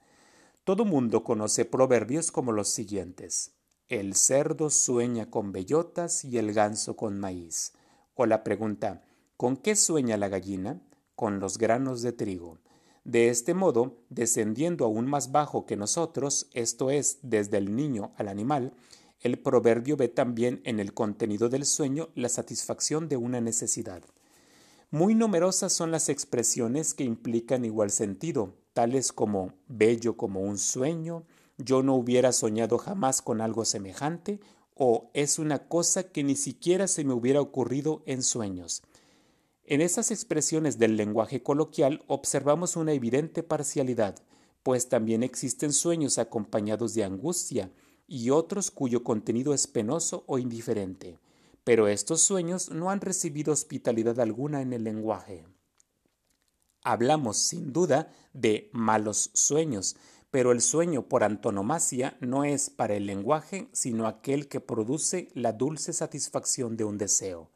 Todo 0.65 0.87
mundo 0.87 1.25
conoce 1.25 1.67
proverbios 1.67 2.33
como 2.33 2.51
los 2.51 2.71
siguientes. 2.71 3.53
El 3.89 4.15
cerdo 4.15 4.71
sueña 4.71 5.31
con 5.31 5.53
bellotas 5.53 6.25
y 6.25 6.39
el 6.39 6.55
ganso 6.55 6.97
con 6.97 7.21
maíz. 7.21 7.75
O 8.15 8.25
la 8.25 8.43
pregunta, 8.43 9.05
¿con 9.37 9.57
qué 9.57 9.77
sueña 9.77 10.17
la 10.17 10.29
gallina? 10.29 10.81
Con 11.17 11.41
los 11.41 11.59
granos 11.59 12.03
de 12.03 12.13
trigo. 12.13 12.59
De 13.05 13.29
este 13.29 13.53
modo, 13.53 13.99
descendiendo 14.09 14.85
aún 14.85 15.07
más 15.07 15.31
bajo 15.31 15.67
que 15.67 15.77
nosotros, 15.77 16.49
esto 16.53 16.91
es, 16.91 17.19
desde 17.23 17.59
el 17.59 17.77
niño 17.77 18.13
al 18.17 18.29
animal, 18.29 18.73
el 19.21 19.39
proverbio 19.39 19.97
ve 19.97 20.09
también 20.09 20.61
en 20.65 20.81
el 20.81 20.95
contenido 20.95 21.49
del 21.49 21.65
sueño 21.65 22.09
la 22.15 22.29
satisfacción 22.29 23.09
de 23.09 23.17
una 23.17 23.41
necesidad. 23.41 24.03
Muy 24.91 25.15
numerosas 25.15 25.73
son 25.73 25.91
las 25.91 26.09
expresiones 26.09 26.95
que 26.95 27.05
implican 27.05 27.65
igual 27.65 27.91
sentido, 27.91 28.55
tales 28.75 29.13
como 29.13 29.53
bello 29.67 30.17
como 30.17 30.41
un 30.41 30.59
sueño, 30.59 31.25
yo 31.59 31.83
no 31.83 31.95
hubiera 31.95 32.33
soñado 32.33 32.79
jamás 32.79 33.23
con 33.23 33.41
algo 33.41 33.65
semejante, 33.65 34.41
o 34.75 35.11
es 35.15 35.39
una 35.39 35.69
cosa 35.69 36.05
que 36.05 36.25
ni 36.25 36.37
siquiera 36.37 36.89
se 36.89 37.05
me 37.05 37.13
hubiera 37.13 37.41
ocurrido 37.41 38.03
en 38.07 38.23
sueños. 38.23 38.83
En 39.67 39.81
esas 39.81 40.11
expresiones 40.11 40.79
del 40.79 40.99
lenguaje 40.99 41.43
coloquial 41.43 42.05
observamos 42.07 42.77
una 42.77 42.93
evidente 42.93 43.43
parcialidad, 43.43 44.17
pues 44.63 44.91
también 44.91 45.23
existen 45.23 45.73
sueños 45.73 46.19
acompañados 46.19 46.93
de 46.93 47.05
angustia 47.05 47.71
y 48.07 48.29
otros 48.29 48.71
cuyo 48.71 49.03
contenido 49.03 49.55
es 49.55 49.67
penoso 49.67 50.25
o 50.27 50.39
indiferente, 50.39 51.19
pero 51.65 51.89
estos 51.89 52.21
sueños 52.21 52.71
no 52.71 52.91
han 52.91 53.01
recibido 53.01 53.55
hospitalidad 53.55 54.21
alguna 54.21 54.61
en 54.61 54.75
el 54.75 54.85
lenguaje. 54.85 55.47
Hablamos, 56.83 57.39
sin 57.39 57.73
duda, 57.73 58.13
de 58.35 58.69
malos 58.75 59.31
sueños, 59.33 59.97
pero 60.31 60.53
el 60.53 60.61
sueño 60.61 61.09
por 61.09 61.25
antonomasia 61.25 62.19
no 62.21 62.45
es 62.45 62.69
para 62.69 62.97
el 62.97 63.07
lenguaje 63.07 63.69
sino 63.73 64.07
aquel 64.07 64.47
que 64.47 64.61
produce 64.61 65.31
la 65.33 65.53
dulce 65.53 65.95
satisfacción 65.95 66.77
de 66.77 66.85
un 66.85 66.99
deseo. 66.99 67.54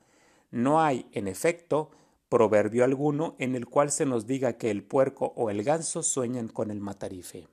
No 0.50 0.80
hay, 0.80 1.06
en 1.12 1.28
efecto, 1.28 1.90
proverbio 2.28 2.84
alguno 2.84 3.36
en 3.38 3.54
el 3.54 3.66
cual 3.66 3.90
se 3.90 4.06
nos 4.06 4.26
diga 4.26 4.54
que 4.54 4.70
el 4.70 4.82
puerco 4.82 5.32
o 5.36 5.50
el 5.50 5.62
ganso 5.62 6.02
sueñan 6.02 6.48
con 6.48 6.70
el 6.70 6.80
matarife. 6.80 7.48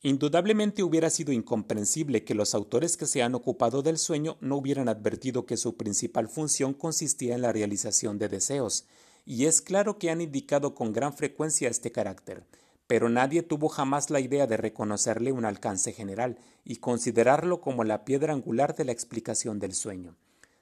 Indudablemente 0.00 0.84
hubiera 0.84 1.10
sido 1.10 1.32
incomprensible 1.32 2.22
que 2.22 2.34
los 2.34 2.54
autores 2.54 2.96
que 2.96 3.06
se 3.06 3.22
han 3.22 3.34
ocupado 3.34 3.82
del 3.82 3.98
sueño 3.98 4.36
no 4.40 4.56
hubieran 4.56 4.88
advertido 4.88 5.44
que 5.44 5.56
su 5.56 5.76
principal 5.76 6.28
función 6.28 6.72
consistía 6.72 7.34
en 7.34 7.42
la 7.42 7.52
realización 7.52 8.16
de 8.18 8.28
deseos, 8.28 8.86
y 9.26 9.46
es 9.46 9.60
claro 9.60 9.98
que 9.98 10.10
han 10.10 10.20
indicado 10.20 10.76
con 10.76 10.92
gran 10.92 11.12
frecuencia 11.12 11.68
este 11.68 11.90
carácter, 11.90 12.44
pero 12.86 13.08
nadie 13.08 13.42
tuvo 13.42 13.68
jamás 13.68 14.08
la 14.08 14.20
idea 14.20 14.46
de 14.46 14.56
reconocerle 14.56 15.32
un 15.32 15.44
alcance 15.44 15.92
general 15.92 16.38
y 16.64 16.76
considerarlo 16.76 17.60
como 17.60 17.82
la 17.82 18.04
piedra 18.04 18.32
angular 18.32 18.76
de 18.76 18.84
la 18.84 18.92
explicación 18.92 19.58
del 19.58 19.74
sueño. 19.74 20.16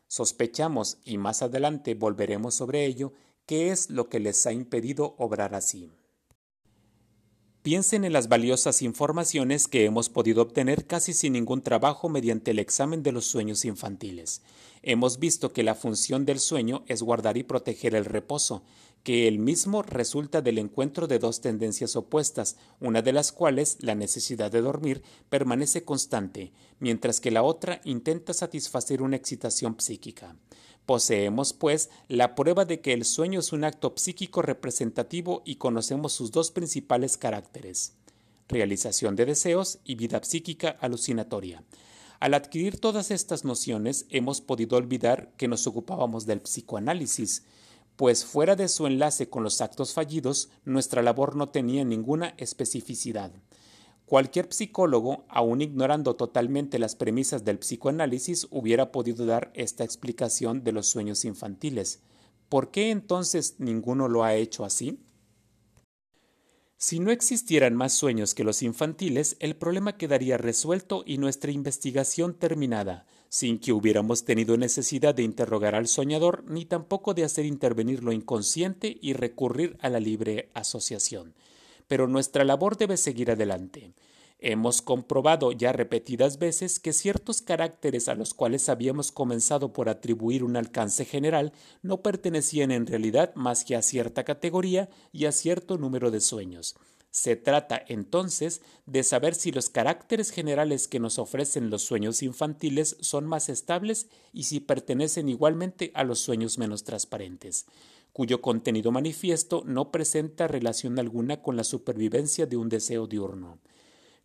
Sospechamos, 0.09 0.99
y 1.05 1.19
más 1.19 1.43
adelante 1.43 1.95
volveremos 1.95 2.55
sobre 2.55 2.87
ello, 2.87 3.13
qué 3.47 3.71
es 3.71 3.91
lo 3.91 4.09
que 4.09 4.21
les 4.21 4.47
ha 4.47 4.53
impedido 4.53 5.15
obrar 5.19 5.55
así. 5.55 5.93
Piensen 7.63 8.05
en 8.05 8.13
las 8.13 8.29
valiosas 8.29 8.81
informaciones 8.81 9.67
que 9.67 9.85
hemos 9.85 10.09
podido 10.09 10.41
obtener 10.43 10.87
casi 10.87 11.13
sin 11.13 11.33
ningún 11.33 11.63
trabajo 11.63 12.09
mediante 12.09 12.53
el 12.53 12.61
examen 12.61 13.03
de 13.03 13.11
los 13.11 13.27
sueños 13.27 13.65
infantiles. 13.65 14.43
Hemos 14.83 15.19
visto 15.19 15.53
que 15.53 15.65
la 15.65 15.75
función 15.75 16.25
del 16.25 16.39
sueño 16.39 16.85
es 16.87 17.03
guardar 17.03 17.37
y 17.37 17.43
proteger 17.43 17.97
el 17.97 18.05
reposo, 18.05 18.63
que 19.07 19.29
el 19.29 19.39
mismo 19.39 19.85
resulta 19.85 20.43
del 20.43 20.59
encuentro 20.59 21.07
de 21.07 21.21
dos 21.21 21.41
tendencias 21.41 21.95
opuestas, 21.95 22.57
una 22.81 23.03
de 23.03 23.13
las 23.13 23.31
cuales, 23.31 23.77
la 23.79 23.95
necesidad 23.95 24.51
de 24.51 24.61
dormir, 24.61 25.05
permanece 25.29 25.85
constante, 25.85 26.51
mientras 26.81 27.21
que 27.21 27.31
la 27.31 27.45
otra 27.45 27.81
intenta 27.85 28.35
satisfacer 28.35 29.03
una 29.03 29.15
excitación 29.15 29.77
psíquica. 29.79 30.35
Poseemos, 30.87 31.53
pues, 31.53 31.89
la 32.09 32.35
prueba 32.35 32.65
de 32.65 32.81
que 32.81 32.95
el 32.95 33.05
sueño 33.05 33.39
es 33.39 33.53
un 33.53 33.63
acto 33.63 33.95
psíquico 33.95 34.43
representativo 34.43 35.41
y 35.45 35.55
conocemos 35.55 36.13
sus 36.13 36.33
dos 36.33 36.51
principales 36.51 37.17
caracteres 37.17 37.93
realización 38.49 39.15
de 39.15 39.27
deseos 39.27 39.79
y 39.85 39.95
vida 39.95 40.21
psíquica 40.25 40.77
alucinatoria. 40.81 41.63
Al 42.19 42.35
adquirir 42.35 42.81
todas 42.81 43.13
estas 43.13 43.45
nociones, 43.45 44.07
hemos 44.09 44.41
podido 44.41 44.77
olvidar 44.77 45.33
que 45.37 45.49
nos 45.49 45.67
ocupábamos 45.67 46.27
del 46.27 46.41
psicoanálisis, 46.41 47.45
pues 47.97 48.25
fuera 48.25 48.57
de 48.57 48.69
su 48.69 48.87
enlace 48.87 49.29
con 49.29 49.43
los 49.43 49.61
actos 49.61 49.95
fallidos, 49.95 50.51
nuestra 50.65 51.03
labor 51.03 51.35
no 51.35 51.49
tenía 51.49 51.85
ninguna 51.85 52.35
especificidad. 52.37 53.33
Cualquier 54.05 54.53
psicólogo, 54.53 55.25
aun 55.29 55.63
ignorando 55.63 56.15
totalmente 56.15 56.79
las 56.79 56.95
premisas 56.95 57.45
del 57.45 57.59
psicoanálisis, 57.59 58.47
hubiera 58.51 58.93
podido 58.93 59.27
dar 59.27 59.51
esta 59.55 59.83
explicación 59.83 60.63
de 60.63 60.73
los 60.73 60.87
sueños 60.87 61.25
infantiles. 61.25 62.03
¿Por 62.49 62.71
qué 62.71 62.91
entonces 62.91 63.57
ninguno 63.59 64.07
lo 64.07 64.23
ha 64.23 64.35
hecho 64.35 64.65
así? 64.65 65.01
Si 66.77 67.01
no 67.01 67.11
existieran 67.11 67.75
más 67.75 67.95
sueños 67.95 68.35
que 68.35 68.45
los 68.45 68.63
infantiles, 68.63 69.37
el 69.41 69.57
problema 69.57 69.97
quedaría 69.97 70.37
resuelto 70.37 71.03
y 71.07 71.19
nuestra 71.19 71.51
investigación 71.51 72.35
terminada, 72.35 73.07
sin 73.29 73.59
que 73.59 73.73
hubiéramos 73.73 74.25
tenido 74.25 74.57
necesidad 74.57 75.15
de 75.15 75.23
interrogar 75.23 75.75
al 75.75 75.89
soñador 75.89 76.45
ni 76.47 76.65
tampoco 76.65 77.15
de 77.15 77.25
hacer 77.25 77.47
intervenir 77.47 78.03
lo 78.03 78.13
inconsciente 78.13 78.97
y 79.01 79.13
recurrir 79.13 79.77
a 79.81 79.89
la 79.89 80.01
libre 80.01 80.51
asociación. 80.55 81.35
Pero 81.89 82.09
nuestra 82.09 82.45
labor 82.45 82.77
debe 82.77 82.97
seguir 82.97 83.31
adelante. 83.31 83.93
Hemos 84.39 84.83
comprobado 84.83 85.53
ya 85.53 85.73
repetidas 85.73 86.39
veces 86.39 86.79
que 86.79 86.93
ciertos 86.93 87.41
caracteres 87.41 88.09
a 88.09 88.15
los 88.15 88.35
cuales 88.35 88.69
habíamos 88.69 89.11
comenzado 89.11 89.73
por 89.73 89.89
atribuir 89.89 90.45
un 90.45 90.57
alcance 90.57 91.07
general 91.07 91.53
no 91.83 92.03
pertenecían 92.03 92.71
en 92.71 92.87
realidad 92.87 93.35
más 93.35 93.65
que 93.65 93.77
a 93.77 93.83
cierta 93.83 94.25
categoría 94.25 94.91
y 95.11 95.25
a 95.25 95.33
cierto 95.33 95.79
número 95.79 96.11
de 96.11 96.21
sueños. 96.21 96.77
Se 97.17 97.35
trata 97.35 97.83
entonces 97.89 98.61
de 98.85 99.03
saber 99.03 99.35
si 99.35 99.51
los 99.51 99.71
caracteres 99.71 100.31
generales 100.31 100.87
que 100.87 101.01
nos 101.01 101.19
ofrecen 101.19 101.71
los 101.71 101.81
sueños 101.81 102.23
infantiles 102.23 102.99
son 103.01 103.25
más 103.25 103.49
estables 103.49 104.09
y 104.35 104.43
si 104.43 104.61
pertenecen 104.61 105.31
igualmente 105.31 105.93
a 105.95 106.05
los 106.05 106.19
sueños 106.19 106.59
menos 106.59 106.85
transparentes, 106.85 107.65
cuyo 108.13 108.43
contenido 108.43 108.93
manifiesto 108.93 109.63
no 109.65 109.91
presenta 109.91 110.47
relación 110.47 110.99
alguna 110.99 111.41
con 111.41 111.57
la 111.57 111.65
supervivencia 111.65 112.45
de 112.45 112.59
un 112.59 112.69
deseo 112.69 113.07
diurno. 113.07 113.61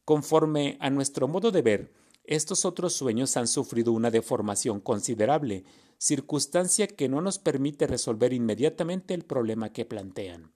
Conforme 0.03 0.75
a 0.81 0.89
nuestro 0.89 1.29
modo 1.29 1.51
de 1.51 1.61
ver, 1.61 1.93
estos 2.25 2.65
otros 2.65 2.91
sueños 2.91 3.37
han 3.37 3.47
sufrido 3.47 3.93
una 3.93 4.11
deformación 4.11 4.81
considerable, 4.81 5.63
circunstancia 5.97 6.87
que 6.87 7.07
no 7.07 7.21
nos 7.21 7.39
permite 7.39 7.87
resolver 7.87 8.33
inmediatamente 8.33 9.13
el 9.13 9.23
problema 9.23 9.71
que 9.71 9.85
plantean. 9.85 10.51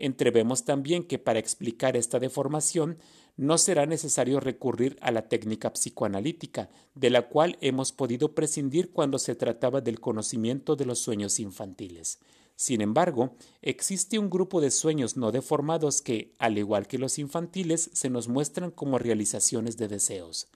Entrevemos 0.00 0.64
también 0.64 1.04
que 1.04 1.18
para 1.18 1.38
explicar 1.38 1.94
esta 1.94 2.18
deformación 2.18 2.96
no 3.36 3.58
será 3.58 3.84
necesario 3.84 4.40
recurrir 4.40 4.96
a 5.02 5.10
la 5.10 5.28
técnica 5.28 5.74
psicoanalítica, 5.74 6.70
de 6.94 7.10
la 7.10 7.28
cual 7.28 7.58
hemos 7.60 7.92
podido 7.92 8.34
prescindir 8.34 8.92
cuando 8.92 9.18
se 9.18 9.34
trataba 9.34 9.82
del 9.82 10.00
conocimiento 10.00 10.74
de 10.74 10.86
los 10.86 11.00
sueños 11.00 11.38
infantiles. 11.38 12.18
Sin 12.56 12.80
embargo, 12.80 13.36
existe 13.60 14.18
un 14.18 14.30
grupo 14.30 14.62
de 14.62 14.70
sueños 14.70 15.18
no 15.18 15.32
deformados 15.32 16.00
que, 16.00 16.34
al 16.38 16.56
igual 16.56 16.86
que 16.86 16.98
los 16.98 17.18
infantiles, 17.18 17.90
se 17.92 18.08
nos 18.08 18.26
muestran 18.26 18.70
como 18.70 18.98
realizaciones 18.98 19.76
de 19.76 19.88
deseos. 19.88 20.48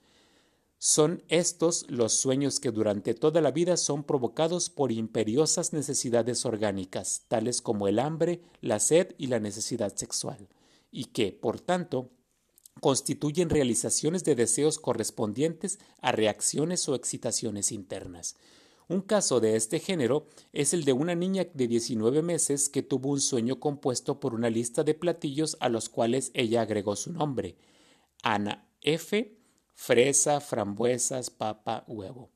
Son 0.77 1.23
estos 1.29 1.85
los 1.89 2.13
sueños 2.13 2.59
que 2.59 2.71
durante 2.71 3.13
toda 3.13 3.41
la 3.41 3.51
vida 3.51 3.77
son 3.77 4.03
provocados 4.03 4.69
por 4.69 4.91
imperiosas 4.91 5.73
necesidades 5.73 6.45
orgánicas, 6.45 7.23
tales 7.27 7.61
como 7.61 7.87
el 7.87 7.99
hambre, 7.99 8.41
la 8.61 8.79
sed 8.79 9.15
y 9.17 9.27
la 9.27 9.39
necesidad 9.39 9.95
sexual, 9.95 10.47
y 10.91 11.05
que, 11.05 11.31
por 11.31 11.59
tanto, 11.59 12.11
constituyen 12.81 13.49
realizaciones 13.49 14.23
de 14.23 14.35
deseos 14.35 14.79
correspondientes 14.79 15.79
a 16.01 16.11
reacciones 16.11 16.87
o 16.89 16.95
excitaciones 16.95 17.71
internas. 17.71 18.35
Un 18.87 19.01
caso 19.01 19.39
de 19.39 19.55
este 19.55 19.79
género 19.79 20.27
es 20.53 20.73
el 20.73 20.85
de 20.85 20.93
una 20.93 21.15
niña 21.15 21.47
de 21.51 21.67
19 21.67 22.21
meses 22.21 22.69
que 22.69 22.83
tuvo 22.83 23.09
un 23.09 23.21
sueño 23.21 23.59
compuesto 23.59 24.19
por 24.19 24.35
una 24.35 24.49
lista 24.51 24.83
de 24.83 24.93
platillos 24.93 25.57
a 25.59 25.69
los 25.69 25.89
cuales 25.89 26.29
ella 26.35 26.61
agregó 26.61 26.95
su 26.95 27.11
nombre. 27.11 27.55
Ana 28.21 28.67
F., 28.81 29.34
fresa, 29.75 30.39
frambuesas, 30.39 31.29
papa, 31.29 31.83
huevo. 31.87 32.31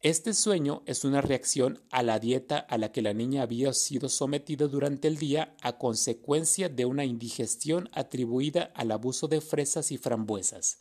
Este 0.00 0.32
sueño 0.32 0.82
es 0.86 1.04
una 1.04 1.20
reacción 1.20 1.80
a 1.90 2.02
la 2.02 2.20
dieta 2.20 2.58
a 2.58 2.78
la 2.78 2.92
que 2.92 3.02
la 3.02 3.14
niña 3.14 3.42
había 3.42 3.72
sido 3.72 4.08
sometida 4.08 4.68
durante 4.68 5.08
el 5.08 5.16
día 5.16 5.56
a 5.60 5.78
consecuencia 5.78 6.68
de 6.68 6.84
una 6.84 7.04
indigestión 7.04 7.88
atribuida 7.92 8.70
al 8.74 8.92
abuso 8.92 9.26
de 9.26 9.40
fresas 9.40 9.90
y 9.90 9.98
frambuesas. 9.98 10.78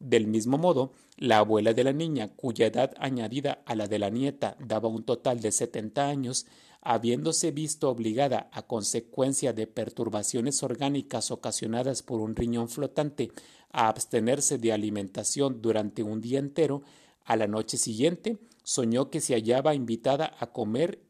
Del 0.00 0.26
mismo 0.26 0.58
modo, 0.58 0.92
la 1.16 1.38
abuela 1.38 1.72
de 1.72 1.82
la 1.82 1.92
niña, 1.92 2.28
cuya 2.36 2.66
edad 2.66 2.92
añadida 2.98 3.62
a 3.64 3.74
la 3.74 3.88
de 3.88 3.98
la 3.98 4.10
nieta 4.10 4.56
daba 4.60 4.88
un 4.88 5.02
total 5.02 5.40
de 5.40 5.50
70 5.50 6.06
años, 6.06 6.46
habiéndose 6.82 7.50
visto 7.50 7.90
obligada 7.90 8.48
a 8.52 8.62
consecuencia 8.62 9.52
de 9.52 9.66
perturbaciones 9.66 10.62
orgánicas 10.62 11.30
ocasionadas 11.30 12.02
por 12.02 12.20
un 12.20 12.36
riñón 12.36 12.68
flotante 12.68 13.32
a 13.70 13.88
abstenerse 13.88 14.58
de 14.58 14.72
alimentación 14.72 15.60
durante 15.60 16.02
un 16.02 16.20
día 16.20 16.38
entero, 16.38 16.82
a 17.24 17.36
la 17.36 17.46
noche 17.46 17.76
siguiente 17.76 18.38
soñó 18.62 19.10
que 19.10 19.20
se 19.20 19.34
hallaba 19.34 19.74
invitada 19.74 20.34
a 20.38 20.52
comer 20.52 21.02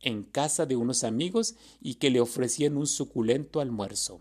en 0.00 0.22
casa 0.22 0.66
de 0.66 0.76
unos 0.76 1.04
amigos 1.04 1.56
y 1.80 1.96
que 1.96 2.10
le 2.10 2.20
ofrecían 2.20 2.76
un 2.76 2.86
suculento 2.86 3.60
almuerzo. 3.60 4.20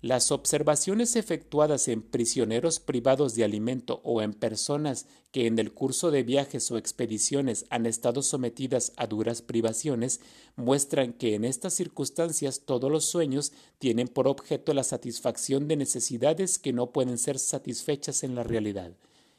Las 0.00 0.30
observaciones 0.30 1.16
efectuadas 1.16 1.88
en 1.88 2.02
prisioneros 2.02 2.78
privados 2.78 3.34
de 3.34 3.42
alimento 3.42 4.00
o 4.04 4.22
en 4.22 4.32
personas 4.32 5.06
que 5.32 5.48
en 5.48 5.58
el 5.58 5.74
curso 5.74 6.12
de 6.12 6.22
viajes 6.22 6.70
o 6.70 6.78
expediciones 6.78 7.66
han 7.68 7.84
estado 7.84 8.22
sometidas 8.22 8.92
a 8.96 9.08
duras 9.08 9.42
privaciones 9.42 10.20
muestran 10.54 11.12
que 11.14 11.34
en 11.34 11.44
estas 11.44 11.74
circunstancias 11.74 12.62
todos 12.64 12.92
los 12.92 13.06
sueños 13.06 13.52
tienen 13.78 14.06
por 14.06 14.28
objeto 14.28 14.72
la 14.72 14.84
satisfacción 14.84 15.66
de 15.66 15.74
necesidades 15.74 16.60
que 16.60 16.72
no 16.72 16.92
pueden 16.92 17.18
ser 17.18 17.40
satisfechas 17.40 18.22
en 18.22 18.36
la 18.36 18.44
realidad. 18.44 18.92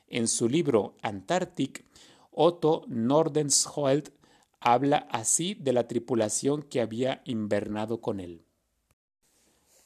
En 0.10 0.28
su 0.28 0.50
libro 0.50 0.98
Antarctic, 1.02 1.86
Otto 2.32 2.84
Nordenskjöld 2.90 4.12
habla 4.60 5.08
así 5.10 5.54
de 5.54 5.72
la 5.72 5.88
tripulación 5.88 6.64
que 6.64 6.82
había 6.82 7.22
invernado 7.24 8.02
con 8.02 8.20
él. 8.20 8.44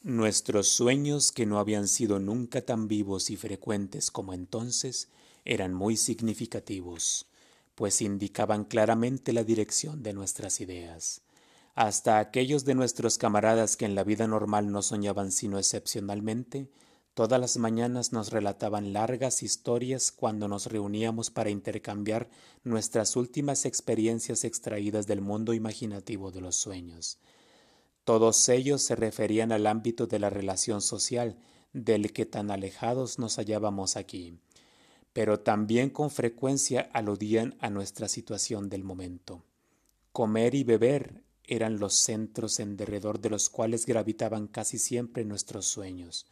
Nuestros 0.06 0.68
sueños, 0.68 1.32
que 1.32 1.46
no 1.46 1.58
habían 1.58 1.88
sido 1.88 2.18
nunca 2.18 2.60
tan 2.60 2.88
vivos 2.88 3.30
y 3.30 3.38
frecuentes 3.38 4.10
como 4.10 4.34
entonces, 4.34 5.08
eran 5.46 5.72
muy 5.72 5.96
significativos, 5.96 7.26
pues 7.74 8.02
indicaban 8.02 8.66
claramente 8.66 9.32
la 9.32 9.44
dirección 9.44 10.02
de 10.02 10.12
nuestras 10.12 10.60
ideas. 10.60 11.22
Hasta 11.74 12.18
aquellos 12.18 12.66
de 12.66 12.74
nuestros 12.74 13.16
camaradas 13.16 13.78
que 13.78 13.86
en 13.86 13.94
la 13.94 14.04
vida 14.04 14.26
normal 14.26 14.70
no 14.70 14.82
soñaban 14.82 15.32
sino 15.32 15.58
excepcionalmente, 15.58 16.68
Todas 17.14 17.40
las 17.40 17.56
mañanas 17.58 18.12
nos 18.12 18.32
relataban 18.32 18.92
largas 18.92 19.44
historias 19.44 20.10
cuando 20.10 20.48
nos 20.48 20.66
reuníamos 20.66 21.30
para 21.30 21.48
intercambiar 21.48 22.28
nuestras 22.64 23.14
últimas 23.14 23.66
experiencias 23.66 24.42
extraídas 24.42 25.06
del 25.06 25.20
mundo 25.20 25.54
imaginativo 25.54 26.32
de 26.32 26.40
los 26.40 26.56
sueños. 26.56 27.20
Todos 28.04 28.48
ellos 28.50 28.82
se 28.82 28.96
referían 28.96 29.50
al 29.50 29.66
ámbito 29.66 30.06
de 30.06 30.18
la 30.18 30.30
relación 30.30 30.82
social, 30.82 31.36
del 31.72 32.12
que 32.12 32.26
tan 32.26 32.50
alejados 32.50 33.18
nos 33.18 33.38
hallábamos 33.38 33.96
aquí, 33.96 34.38
pero 35.12 35.40
también 35.40 35.90
con 35.90 36.10
frecuencia 36.10 36.88
aludían 36.92 37.56
a 37.60 37.70
nuestra 37.70 38.08
situación 38.08 38.68
del 38.68 38.84
momento. 38.84 39.42
Comer 40.12 40.54
y 40.54 40.64
beber 40.64 41.24
eran 41.44 41.78
los 41.78 41.94
centros 41.94 42.60
en 42.60 42.76
derredor 42.76 43.20
de 43.20 43.30
los 43.30 43.50
cuales 43.50 43.86
gravitaban 43.86 44.46
casi 44.46 44.78
siempre 44.78 45.24
nuestros 45.24 45.66
sueños. 45.66 46.26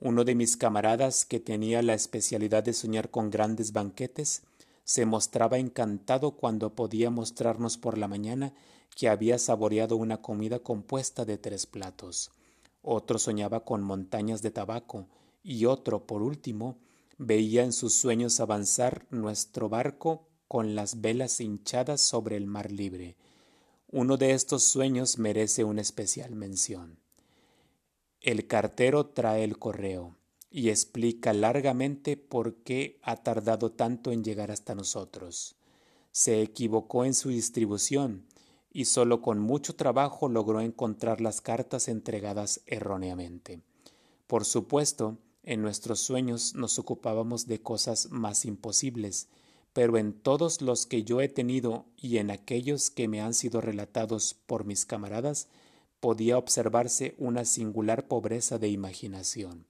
Uno 0.00 0.24
de 0.24 0.34
mis 0.34 0.56
camaradas, 0.56 1.24
que 1.24 1.38
tenía 1.38 1.82
la 1.82 1.94
especialidad 1.94 2.64
de 2.64 2.72
soñar 2.72 3.10
con 3.10 3.30
grandes 3.30 3.72
banquetes, 3.72 4.42
se 4.84 5.06
mostraba 5.06 5.58
encantado 5.58 6.32
cuando 6.32 6.74
podía 6.74 7.10
mostrarnos 7.10 7.78
por 7.78 7.98
la 7.98 8.08
mañana 8.08 8.52
que 8.94 9.08
había 9.08 9.38
saboreado 9.38 9.96
una 9.96 10.20
comida 10.20 10.58
compuesta 10.58 11.24
de 11.24 11.38
tres 11.38 11.66
platos. 11.66 12.30
Otro 12.82 13.18
soñaba 13.18 13.64
con 13.64 13.82
montañas 13.82 14.42
de 14.42 14.50
tabaco 14.50 15.06
y 15.42 15.66
otro, 15.66 16.06
por 16.06 16.22
último, 16.22 16.78
veía 17.18 17.64
en 17.64 17.72
sus 17.72 17.94
sueños 17.94 18.40
avanzar 18.40 19.06
nuestro 19.10 19.68
barco 19.68 20.26
con 20.48 20.74
las 20.74 21.00
velas 21.00 21.40
hinchadas 21.40 22.00
sobre 22.00 22.36
el 22.36 22.46
mar 22.46 22.70
libre. 22.70 23.16
Uno 23.90 24.16
de 24.16 24.32
estos 24.32 24.62
sueños 24.62 25.18
merece 25.18 25.64
una 25.64 25.80
especial 25.80 26.34
mención. 26.34 26.98
El 28.20 28.46
cartero 28.46 29.06
trae 29.06 29.44
el 29.44 29.58
correo 29.58 30.16
y 30.50 30.68
explica 30.68 31.32
largamente 31.32 32.16
por 32.16 32.56
qué 32.56 32.98
ha 33.02 33.16
tardado 33.16 33.72
tanto 33.72 34.12
en 34.12 34.22
llegar 34.22 34.50
hasta 34.50 34.74
nosotros. 34.74 35.56
Se 36.10 36.42
equivocó 36.42 37.04
en 37.04 37.14
su 37.14 37.30
distribución 37.30 38.26
y 38.72 38.86
solo 38.86 39.20
con 39.20 39.38
mucho 39.38 39.74
trabajo 39.74 40.28
logró 40.28 40.60
encontrar 40.60 41.20
las 41.20 41.40
cartas 41.40 41.88
entregadas 41.88 42.62
erróneamente. 42.66 43.60
Por 44.26 44.44
supuesto, 44.44 45.18
en 45.42 45.60
nuestros 45.60 46.00
sueños 46.00 46.54
nos 46.54 46.78
ocupábamos 46.78 47.46
de 47.46 47.60
cosas 47.60 48.10
más 48.10 48.44
imposibles, 48.44 49.28
pero 49.72 49.98
en 49.98 50.12
todos 50.12 50.62
los 50.62 50.86
que 50.86 51.04
yo 51.04 51.20
he 51.20 51.28
tenido 51.28 51.86
y 51.96 52.18
en 52.18 52.30
aquellos 52.30 52.90
que 52.90 53.08
me 53.08 53.20
han 53.20 53.34
sido 53.34 53.60
relatados 53.60 54.34
por 54.46 54.64
mis 54.64 54.86
camaradas, 54.86 55.48
podía 56.00 56.38
observarse 56.38 57.14
una 57.18 57.44
singular 57.44 58.08
pobreza 58.08 58.58
de 58.58 58.68
imaginación. 58.68 59.66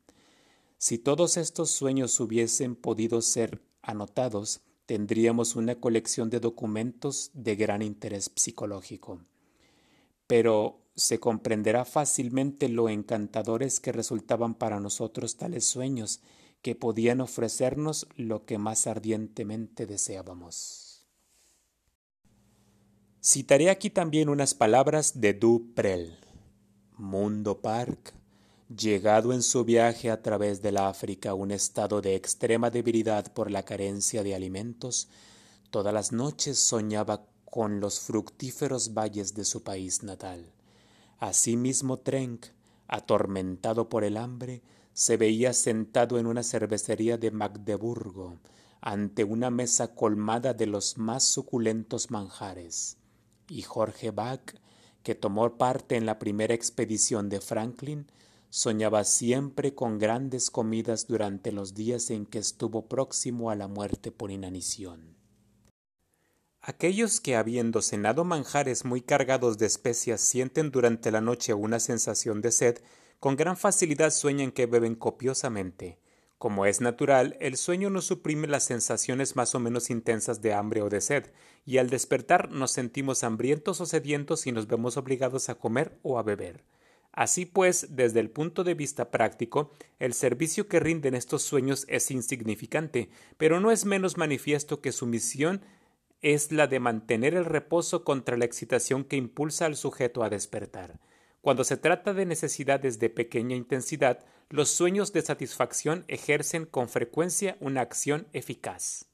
Si 0.79 0.99
todos 0.99 1.37
estos 1.37 1.71
sueños 1.71 2.19
hubiesen 2.21 2.75
podido 2.75 3.23
ser 3.23 3.63
anotados, 3.83 4.63
tendríamos 4.87 5.57
una 5.57 5.77
colección 5.77 6.31
de 6.31 6.41
documentos 6.41 7.31
de 7.35 7.57
gran 7.57 7.83
interés 7.83 8.31
psicológico. 8.35 9.21
Pero 10.27 10.81
se 10.95 11.21
comprenderá 11.21 11.85
fácilmente 11.85 12.69
lo 12.69 12.89
encantadores 12.89 13.81
que 13.81 13.93
resultaban 13.93 14.55
para 14.55 14.81
nosotros 14.81 15.37
tales 15.37 15.65
sueños 15.65 16.21
que 16.61 16.75
podían 16.75 17.21
ofrecernos 17.21 18.07
lo 18.17 18.45
que 18.45 18.59
más 18.59 18.87
ardientemente 18.87 19.87
deseábamos. 19.87 21.07
Citaré 23.25 23.71
aquí 23.71 23.91
también 23.91 24.29
unas 24.29 24.55
palabras 24.55 25.21
de 25.21 25.35
Duprel. 25.35 26.19
Mundo 26.97 27.61
Park, 27.61 28.15
llegado 28.77 29.33
en 29.33 29.43
su 29.43 29.65
viaje 29.65 30.11
a 30.11 30.23
través 30.23 30.63
del 30.63 30.77
África 30.77 31.35
un 31.35 31.51
estado 31.51 32.01
de 32.01 32.15
extrema 32.15 32.71
debilidad 32.71 33.33
por 33.33 33.51
la 33.51 33.65
carencia 33.65 34.23
de 34.23 34.35
alimentos, 34.35 35.09
todas 35.71 35.93
las 35.93 36.13
noches 36.13 36.59
soñaba 36.59 37.27
con 37.45 37.81
los 37.81 38.01
fructíferos 38.01 38.95
valles 38.95 39.35
de 39.35 39.45
su 39.45 39.63
país 39.63 40.03
natal. 40.03 40.53
Asimismo 41.19 41.99
Trenk, 41.99 42.47
atormentado 42.89 43.89
por 43.89 44.05
el 44.05 44.17
hambre, 44.17 44.63
se 44.93 45.17
veía 45.17 45.53
sentado 45.53 46.19
en 46.19 46.27
una 46.27 46.43
cervecería 46.43 47.19
de 47.19 47.31
Magdeburgo, 47.31 48.39
ante 48.81 49.25
una 49.25 49.51
mesa 49.51 49.95
colmada 49.95 50.55
de 50.55 50.67
los 50.67 50.99
más 50.99 51.25
suculentos 51.25 52.11
manjares 52.11 52.97
y 53.49 53.63
Jorge 53.63 54.11
Bach, 54.11 54.55
que 55.03 55.15
tomó 55.15 55.59
parte 55.59 55.97
en 55.97 56.07
la 56.07 56.19
primera 56.19 56.55
expedición 56.55 57.29
de 57.29 57.41
Franklin, 57.41 58.07
soñaba 58.55 59.05
siempre 59.05 59.75
con 59.75 59.99
grandes 59.99 60.51
comidas 60.51 61.07
durante 61.07 61.53
los 61.53 61.73
días 61.73 62.11
en 62.11 62.27
que 62.27 62.39
estuvo 62.39 62.87
próximo 62.87 63.49
a 63.49 63.57
la 63.57 63.67
muerte 63.67 64.13
por 64.13 64.31
inanición. 64.31 65.17
Aquellos 66.61 67.23
que 67.23 67.35
habiendo 67.35 67.81
cenado 67.81 68.25
manjares 68.25 68.85
muy 68.85 69.01
cargados 69.01 69.57
de 69.57 69.65
especias 69.65 70.21
sienten 70.21 70.71
durante 70.71 71.11
la 71.11 71.23
noche 71.23 71.55
una 71.55 71.81
sensación 71.81 72.43
de 72.43 72.53
sed, 72.53 72.79
con 73.21 73.37
gran 73.37 73.57
facilidad 73.57 74.11
sueñan 74.11 74.53
que 74.53 74.67
beben 74.67 74.97
copiosamente. 74.97 75.99
Como 76.37 76.67
es 76.67 76.83
natural, 76.83 77.39
el 77.41 77.57
sueño 77.57 77.89
no 77.89 78.03
suprime 78.03 78.49
las 78.49 78.65
sensaciones 78.65 79.35
más 79.35 79.55
o 79.55 79.61
menos 79.61 79.89
intensas 79.89 80.43
de 80.43 80.53
hambre 80.53 80.83
o 80.83 80.91
de 80.91 81.01
sed, 81.01 81.33
y 81.65 81.79
al 81.79 81.89
despertar 81.89 82.51
nos 82.51 82.73
sentimos 82.73 83.25
hambrientos 83.25 83.81
o 83.81 83.87
sedientos 83.87 84.47
y 84.47 84.53
nos 84.53 84.67
vemos 84.67 84.99
obligados 84.99 85.49
a 85.49 85.55
comer 85.55 85.99
o 86.03 86.19
a 86.19 86.23
beber. 86.23 86.63
Así 87.13 87.45
pues, 87.45 87.89
desde 87.91 88.21
el 88.21 88.31
punto 88.31 88.65
de 88.65 88.75
vista 88.75 89.11
práctico, 89.11 89.73
el 89.99 90.15
servicio 90.15 90.67
que 90.67 90.81
rinden 90.81 91.15
estos 91.15 91.43
sueños 91.43 91.85
es 91.89 92.11
insignificante, 92.11 93.11
pero 93.37 93.61
no 93.61 93.71
es 93.71 93.85
menos 93.85 94.17
manifiesto 94.17 94.81
que 94.81 94.93
su 94.93 95.07
misión 95.07 95.63
es 96.23 96.53
la 96.53 96.69
de 96.69 96.81
mantener 96.81 97.35
el 97.35 97.45
reposo 97.45 98.05
contra 98.05 98.37
la 98.37 98.47
excitación 98.47 99.05
que 99.05 99.17
impulsa 99.17 99.67
al 99.67 99.77
sujeto 99.77 100.23
a 100.23 100.31
despertar. 100.31 101.01
Cuando 101.43 101.65
se 101.65 101.77
trata 101.77 102.15
de 102.15 102.25
necesidades 102.25 102.99
de 102.99 103.11
pequeña 103.11 103.57
intensidad, 103.57 104.25
los 104.49 104.71
sueños 104.71 105.13
de 105.13 105.23
satisfacción 105.23 106.05
ejercen 106.09 106.65
con 106.65 106.89
frecuencia 106.89 107.57
una 107.61 107.81
acción 107.81 108.29
eficaz. 108.33 109.12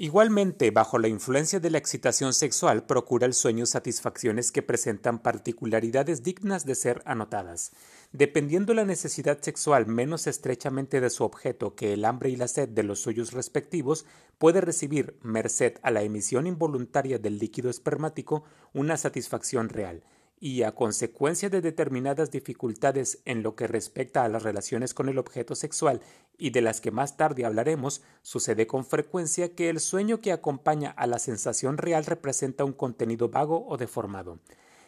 Igualmente, 0.00 0.70
bajo 0.70 0.96
la 1.00 1.08
influencia 1.08 1.58
de 1.58 1.70
la 1.70 1.78
excitación 1.78 2.32
sexual, 2.32 2.86
procura 2.86 3.26
el 3.26 3.34
sueño 3.34 3.66
satisfacciones 3.66 4.52
que 4.52 4.62
presentan 4.62 5.18
particularidades 5.18 6.22
dignas 6.22 6.64
de 6.64 6.76
ser 6.76 7.02
anotadas. 7.04 7.72
Dependiendo 8.12 8.74
la 8.74 8.84
necesidad 8.84 9.40
sexual 9.40 9.88
menos 9.88 10.28
estrechamente 10.28 11.00
de 11.00 11.10
su 11.10 11.24
objeto 11.24 11.74
que 11.74 11.94
el 11.94 12.04
hambre 12.04 12.30
y 12.30 12.36
la 12.36 12.46
sed 12.46 12.68
de 12.68 12.84
los 12.84 13.00
suyos 13.00 13.32
respectivos, 13.32 14.06
puede 14.38 14.60
recibir, 14.60 15.18
merced 15.22 15.78
a 15.82 15.90
la 15.90 16.02
emisión 16.02 16.46
involuntaria 16.46 17.18
del 17.18 17.40
líquido 17.40 17.68
espermático, 17.68 18.44
una 18.72 18.96
satisfacción 18.96 19.68
real, 19.68 20.04
y 20.40 20.62
a 20.62 20.72
consecuencia 20.72 21.50
de 21.50 21.60
determinadas 21.60 22.30
dificultades 22.30 23.20
en 23.24 23.42
lo 23.42 23.56
que 23.56 23.66
respecta 23.66 24.24
a 24.24 24.28
las 24.28 24.42
relaciones 24.42 24.94
con 24.94 25.08
el 25.08 25.18
objeto 25.18 25.54
sexual 25.54 26.00
y 26.36 26.50
de 26.50 26.60
las 26.60 26.80
que 26.80 26.90
más 26.90 27.16
tarde 27.16 27.44
hablaremos, 27.44 28.02
sucede 28.22 28.66
con 28.66 28.84
frecuencia 28.84 29.54
que 29.54 29.68
el 29.68 29.80
sueño 29.80 30.20
que 30.20 30.32
acompaña 30.32 30.90
a 30.90 31.06
la 31.06 31.18
sensación 31.18 31.78
real 31.78 32.06
representa 32.06 32.64
un 32.64 32.72
contenido 32.72 33.28
vago 33.28 33.66
o 33.66 33.76
deformado. 33.76 34.38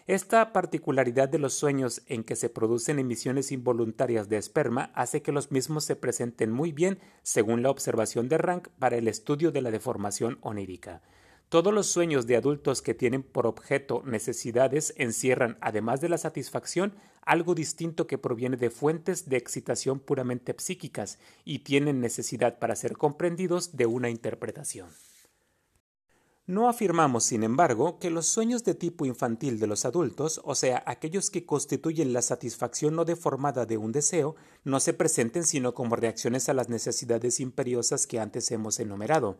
Esta 0.06 0.52
particularidad 0.52 1.28
de 1.28 1.38
los 1.38 1.54
sueños 1.54 2.02
en 2.06 2.24
que 2.24 2.34
se 2.34 2.48
producen 2.48 2.98
emisiones 2.98 3.52
involuntarias 3.52 4.28
de 4.28 4.38
esperma 4.38 4.90
hace 4.94 5.22
que 5.22 5.30
los 5.30 5.52
mismos 5.52 5.84
se 5.84 5.94
presenten 5.94 6.50
muy 6.50 6.72
bien, 6.72 6.98
según 7.22 7.62
la 7.62 7.70
observación 7.70 8.28
de 8.28 8.38
Rank, 8.38 8.68
para 8.78 8.96
el 8.96 9.06
estudio 9.06 9.52
de 9.52 9.62
la 9.62 9.70
deformación 9.70 10.38
onírica. 10.40 11.02
Todos 11.50 11.74
los 11.74 11.88
sueños 11.88 12.28
de 12.28 12.36
adultos 12.36 12.80
que 12.80 12.94
tienen 12.94 13.24
por 13.24 13.44
objeto 13.44 14.04
necesidades 14.06 14.94
encierran, 14.96 15.58
además 15.60 16.00
de 16.00 16.08
la 16.08 16.16
satisfacción, 16.16 16.94
algo 17.22 17.56
distinto 17.56 18.06
que 18.06 18.18
proviene 18.18 18.56
de 18.56 18.70
fuentes 18.70 19.28
de 19.28 19.36
excitación 19.36 19.98
puramente 19.98 20.54
psíquicas 20.56 21.18
y 21.44 21.58
tienen 21.58 22.00
necesidad 22.00 22.60
para 22.60 22.76
ser 22.76 22.96
comprendidos 22.96 23.76
de 23.76 23.86
una 23.86 24.10
interpretación. 24.10 24.90
No 26.46 26.68
afirmamos, 26.68 27.24
sin 27.24 27.42
embargo, 27.42 27.98
que 27.98 28.10
los 28.10 28.28
sueños 28.28 28.62
de 28.62 28.74
tipo 28.76 29.04
infantil 29.04 29.58
de 29.58 29.66
los 29.66 29.84
adultos, 29.84 30.40
o 30.44 30.54
sea, 30.54 30.84
aquellos 30.86 31.30
que 31.30 31.46
constituyen 31.46 32.12
la 32.12 32.22
satisfacción 32.22 32.94
no 32.94 33.04
deformada 33.04 33.66
de 33.66 33.76
un 33.76 33.90
deseo, 33.90 34.36
no 34.62 34.78
se 34.78 34.94
presenten 34.94 35.42
sino 35.42 35.74
como 35.74 35.96
reacciones 35.96 36.48
a 36.48 36.54
las 36.54 36.68
necesidades 36.68 37.40
imperiosas 37.40 38.06
que 38.06 38.20
antes 38.20 38.52
hemos 38.52 38.78
enumerado. 38.78 39.36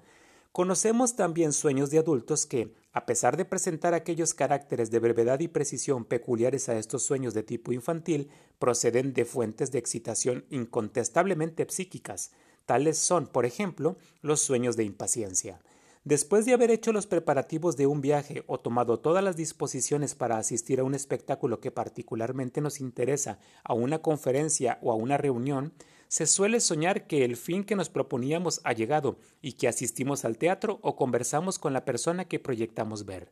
Conocemos 0.53 1.15
también 1.15 1.53
sueños 1.53 1.91
de 1.91 1.99
adultos 1.99 2.45
que, 2.45 2.75
a 2.93 3.07
pesar 3.07 3.37
de 3.37 3.45
presentar 3.45 3.95
aquellos 3.95 4.35
caracteres 4.35 4.91
de 4.91 4.99
brevedad 4.99 5.39
y 5.39 5.47
precisión 5.47 6.05
peculiares 6.05 6.69
a 6.69 6.77
estos 6.77 7.05
sueños 7.05 7.35
de 7.35 7.45
tipo 7.45 7.73
infantil, 7.73 8.31
proceden 8.59 9.13
de 9.13 9.25
fuentes 9.25 9.71
de 9.71 9.79
excitación 9.79 10.45
incontestablemente 10.51 11.65
psíquicas. 11.69 12.33
Tales 12.67 12.99
son, 12.99 13.29
por 13.29 13.47
ejemplo, 13.47 13.97
los 14.23 14.41
sueños 14.41 14.77
de 14.77 14.83
impaciencia. 14.83 15.61
Después 16.03 16.47
de 16.47 16.55
haber 16.55 16.73
hecho 16.73 16.93
los 16.93 17.07
preparativos 17.07 17.77
de 17.77 17.87
un 17.87 18.01
viaje 18.01 18.43
o 18.49 18.59
tomado 18.59 18.99
todas 18.99 19.23
las 19.23 19.37
disposiciones 19.37 20.17
para 20.17 20.39
asistir 20.39 20.81
a 20.81 20.85
un 20.85 20.95
espectáculo 20.95 21.61
que 21.61 21.71
particularmente 21.71 22.61
nos 22.61 22.81
interesa, 22.81 23.39
a 23.63 23.75
una 23.75 24.01
conferencia 24.01 24.79
o 24.83 24.91
a 24.91 24.97
una 24.97 25.17
reunión, 25.17 25.75
se 26.11 26.27
suele 26.27 26.59
soñar 26.59 27.07
que 27.07 27.25
el 27.25 27.37
fin 27.37 27.63
que 27.63 27.77
nos 27.77 27.89
proponíamos 27.89 28.61
ha 28.65 28.73
llegado 28.73 29.17
y 29.41 29.53
que 29.53 29.69
asistimos 29.69 30.25
al 30.25 30.39
teatro 30.39 30.81
o 30.83 30.97
conversamos 30.97 31.61
con 31.61 31.73
la 31.73 31.85
persona 31.85 32.25
que 32.25 32.41
proyectamos 32.41 33.07
ver. 33.07 33.31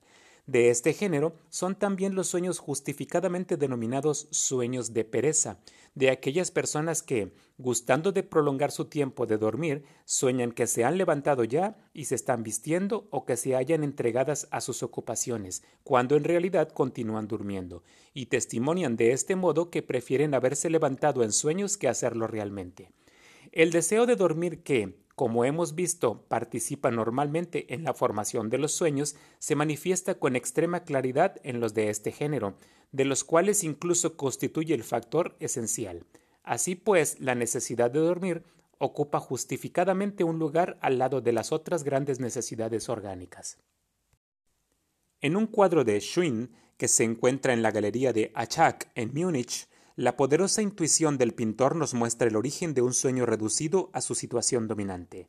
De 0.49 0.71
este 0.71 0.95
género 0.95 1.35
son 1.51 1.75
también 1.75 2.15
los 2.15 2.29
sueños 2.29 2.59
justificadamente 2.59 3.59
denominados 3.59 4.29
sueños 4.31 4.95
de 4.95 5.05
pereza, 5.05 5.59
de 5.95 6.09
aquellas 6.09 6.51
personas 6.51 7.03
que, 7.03 7.35
gustando 7.59 8.13
de 8.13 8.23
prolongar 8.23 8.71
su 8.71 8.87
tiempo 8.87 9.27
de 9.27 9.37
dormir, 9.37 9.85
sueñan 10.07 10.53
que 10.53 10.67
se 10.67 10.85
han 10.85 10.97
levantado 10.97 11.45
ya 11.45 11.77
y 11.93 12.07
se 12.07 12.15
están 12.15 12.45
vistiendo 12.45 13.09
o 13.11 13.27
que 13.27 13.37
se 13.37 13.57
hallan 13.57 13.85
entregadas 13.85 14.49
a 14.51 14.63
sus 14.63 14.83
ocupaciones, 14.83 15.63
cuando 15.85 16.17
en 16.17 16.25
realidad 16.25 16.71
continúan 16.71 17.29
durmiendo, 17.29 17.83
y 18.15 18.27
testimonian 18.27 18.97
de 18.97 19.13
este 19.13 19.37
modo 19.37 19.69
que 19.69 19.83
prefieren 19.83 20.33
haberse 20.33 20.71
levantado 20.71 21.25
en 21.25 21.33
sueños 21.33 21.77
que 21.77 21.89
hacerlo 21.89 22.27
realmente. 22.27 22.91
El 23.53 23.71
deseo 23.71 24.07
de 24.07 24.17
dormir 24.17 24.63
que, 24.63 24.97
como 25.18 25.44
hemos 25.44 25.74
visto, 25.74 26.22
participa 26.28 26.92
normalmente 26.92 27.74
en 27.74 27.83
la 27.83 27.92
formación 27.92 28.50
de 28.50 28.59
los 28.59 28.70
sueños, 28.70 29.16
se 29.40 29.57
manifiesta 29.57 30.14
con 30.14 30.37
extrema 30.37 30.85
claridad 30.85 31.40
en 31.42 31.59
los 31.59 31.74
de 31.74 31.90
este 31.90 32.12
género, 32.12 32.54
de 32.92 33.04
los 33.04 33.24
cuales 33.24 33.64
incluso 33.64 34.16
constituye 34.16 34.74
el 34.74 34.85
factor 34.85 35.35
esencial. 35.40 36.07
Así 36.44 36.76
pues, 36.76 37.18
la 37.18 37.35
necesidad 37.35 37.90
de 37.90 37.98
dormir 37.98 38.44
ocupa 38.78 39.18
justificadamente 39.18 40.22
un 40.22 40.38
lugar 40.38 40.78
al 40.83 40.98
lado 40.98 41.20
de 41.20 41.33
las 41.33 41.50
otras 41.50 41.83
grandes 41.83 42.20
necesidades 42.20 42.88
orgánicas. 42.88 43.59
En 45.20 45.35
un 45.35 45.48
cuadro 45.48 45.83
de 45.83 46.00
Schwinn, 46.00 46.52
que 46.76 46.87
se 46.87 47.02
encuentra 47.02 47.52
en 47.52 47.62
la 47.62 47.72
galería 47.72 48.12
de 48.12 48.31
Achak 48.37 48.88
en 48.94 49.12
Múnich, 49.12 49.66
la 49.99 50.17
poderosa 50.17 50.63
intuición 50.63 51.19
del 51.19 51.35
pintor 51.35 51.75
nos 51.75 51.93
muestra 51.93 52.29
el 52.29 52.37
origen 52.37 52.73
de 52.73 52.83
un 52.83 52.95
sueño 52.95 53.27
reducido 53.27 53.91
a 53.93 54.01
su 54.01 54.15
situación 54.15 54.69
dominante. 54.69 55.29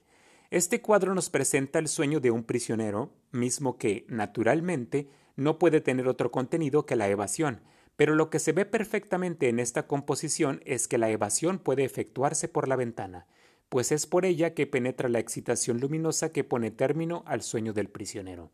Este 0.52 0.80
cuadro 0.80 1.16
nos 1.16 1.32
presenta 1.32 1.80
el 1.80 1.88
sueño 1.88 2.20
de 2.20 2.30
un 2.30 2.44
prisionero, 2.44 3.12
mismo 3.32 3.80
que, 3.80 4.06
naturalmente, 4.10 5.10
no 5.36 5.58
puede 5.58 5.82
tener 5.82 6.08
otro 6.08 6.30
contenido 6.30 6.86
que 6.86 6.96
la 6.96 7.10
evasión, 7.10 7.62
pero 7.96 8.14
lo 8.14 8.30
que 8.30 8.38
se 8.38 8.52
ve 8.52 8.68
perfectamente 8.68 9.50
en 9.50 9.58
esta 9.58 9.88
composición 9.88 10.62
es 10.66 10.88
que 10.88 11.00
la 11.00 11.10
evasión 11.10 11.58
puede 11.58 11.84
efectuarse 11.84 12.48
por 12.48 12.68
la 12.68 12.76
ventana, 12.76 13.26
pues 13.70 13.92
es 13.92 14.06
por 14.06 14.24
ella 14.24 14.54
que 14.54 14.68
penetra 14.68 15.10
la 15.10 15.18
excitación 15.18 15.80
luminosa 15.80 16.32
que 16.32 16.44
pone 16.44 16.70
término 16.70 17.24
al 17.26 17.42
sueño 17.42 17.74
del 17.74 17.90
prisionero. 17.90 18.52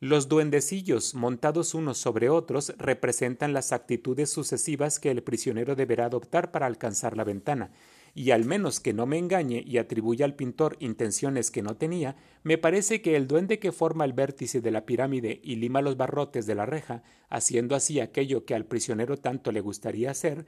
Los 0.00 0.28
duendecillos, 0.28 1.14
montados 1.14 1.72
unos 1.72 1.98
sobre 1.98 2.28
otros, 2.28 2.74
representan 2.76 3.52
las 3.52 3.72
actitudes 3.72 4.28
sucesivas 4.28 4.98
que 4.98 5.10
el 5.10 5.22
prisionero 5.22 5.76
deberá 5.76 6.06
adoptar 6.06 6.50
para 6.50 6.66
alcanzar 6.66 7.16
la 7.16 7.24
ventana, 7.24 7.70
y 8.12 8.32
al 8.32 8.44
menos 8.44 8.80
que 8.80 8.92
no 8.92 9.06
me 9.06 9.18
engañe 9.18 9.62
y 9.66 9.78
atribuya 9.78 10.24
al 10.24 10.34
pintor 10.34 10.76
intenciones 10.78 11.50
que 11.50 11.62
no 11.62 11.76
tenía, 11.76 12.16
me 12.42 12.58
parece 12.58 13.02
que 13.02 13.16
el 13.16 13.26
duende 13.26 13.58
que 13.58 13.72
forma 13.72 14.04
el 14.04 14.12
vértice 14.12 14.60
de 14.60 14.70
la 14.70 14.84
pirámide 14.84 15.40
y 15.42 15.56
lima 15.56 15.80
los 15.80 15.96
barrotes 15.96 16.46
de 16.46 16.54
la 16.54 16.66
reja, 16.66 17.02
haciendo 17.28 17.74
así 17.74 18.00
aquello 18.00 18.44
que 18.44 18.54
al 18.54 18.66
prisionero 18.66 19.16
tanto 19.16 19.52
le 19.52 19.60
gustaría 19.60 20.10
hacer, 20.10 20.46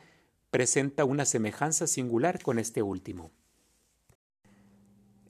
presenta 0.51 1.05
una 1.05 1.25
semejanza 1.25 1.87
singular 1.87 2.43
con 2.43 2.59
este 2.59 2.83
último. 2.83 3.31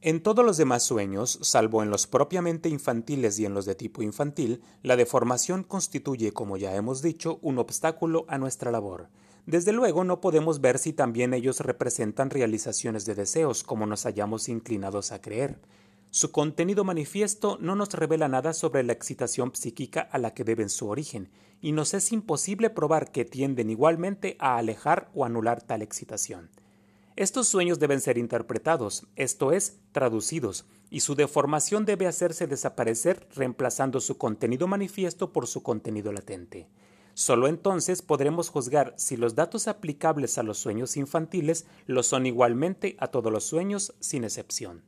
En 0.07 0.21
todos 0.21 0.45
los 0.45 0.57
demás 0.57 0.85
sueños, 0.85 1.37
salvo 1.43 1.83
en 1.83 1.91
los 1.91 2.07
propiamente 2.07 2.69
infantiles 2.69 3.41
y 3.41 3.45
en 3.45 3.55
los 3.55 3.65
de 3.65 3.75
tipo 3.75 4.03
infantil, 4.03 4.63
la 4.85 4.95
deformación 4.95 5.65
constituye, 5.65 6.31
como 6.31 6.57
ya 6.57 6.77
hemos 6.77 7.03
dicho, 7.03 7.41
un 7.43 7.59
obstáculo 7.59 8.25
a 8.29 8.39
nuestra 8.39 8.71
labor. 8.71 9.09
Desde 9.47 9.73
luego 9.73 10.05
no 10.05 10.21
podemos 10.21 10.61
ver 10.61 10.79
si 10.79 10.93
también 10.93 11.35
ellos 11.35 11.59
representan 11.59 12.31
realizaciones 12.31 13.05
de 13.05 13.17
deseos, 13.17 13.65
como 13.65 13.85
nos 13.85 14.05
hallamos 14.05 14.49
inclinados 14.49 15.11
a 15.11 15.21
creer. 15.21 15.59
Su 16.13 16.31
contenido 16.31 16.85
manifiesto 16.85 17.59
no 17.61 17.75
nos 17.75 17.93
revela 17.93 18.29
nada 18.29 18.53
sobre 18.53 18.85
la 18.85 18.93
excitación 18.93 19.57
psíquica 19.57 20.03
a 20.03 20.19
la 20.19 20.35
que 20.35 20.45
deben 20.45 20.69
su 20.69 20.87
origen, 20.89 21.31
y 21.61 21.73
nos 21.73 21.95
es 21.95 22.13
imposible 22.13 22.71
probar 22.71 23.11
que 23.11 23.25
tienden 23.25 23.71
igualmente 23.71 24.37
a 24.39 24.57
alejar 24.57 25.11
o 25.15 25.25
anular 25.25 25.63
tal 25.63 25.83
excitación. 25.83 26.49
Estos 27.17 27.49
sueños 27.49 27.79
deben 27.79 28.03
ser 28.03 28.19
interpretados, 28.19 29.07
esto 29.17 29.51
es, 29.51 29.79
traducidos, 29.93 30.67
y 30.91 31.01
su 31.01 31.15
deformación 31.15 31.87
debe 31.87 32.07
hacerse 32.07 32.47
desaparecer 32.47 33.27
reemplazando 33.35 34.01
su 34.01 34.19
contenido 34.19 34.69
manifiesto 34.69 35.33
por 35.33 35.47
su 35.47 35.63
contenido 35.63 36.13
latente. 36.13 36.69
Solo 37.15 37.49
entonces 37.49 38.03
podremos 38.03 38.51
juzgar 38.51 38.93
si 38.99 39.17
los 39.17 39.35
datos 39.35 39.67
aplicables 39.67 40.37
a 40.37 40.43
los 40.43 40.59
sueños 40.59 40.99
infantiles 40.99 41.65
lo 41.87 42.03
son 42.03 42.27
igualmente 42.27 42.97
a 42.99 43.07
todos 43.07 43.33
los 43.33 43.45
sueños 43.45 43.95
sin 43.99 44.23
excepción. 44.25 44.83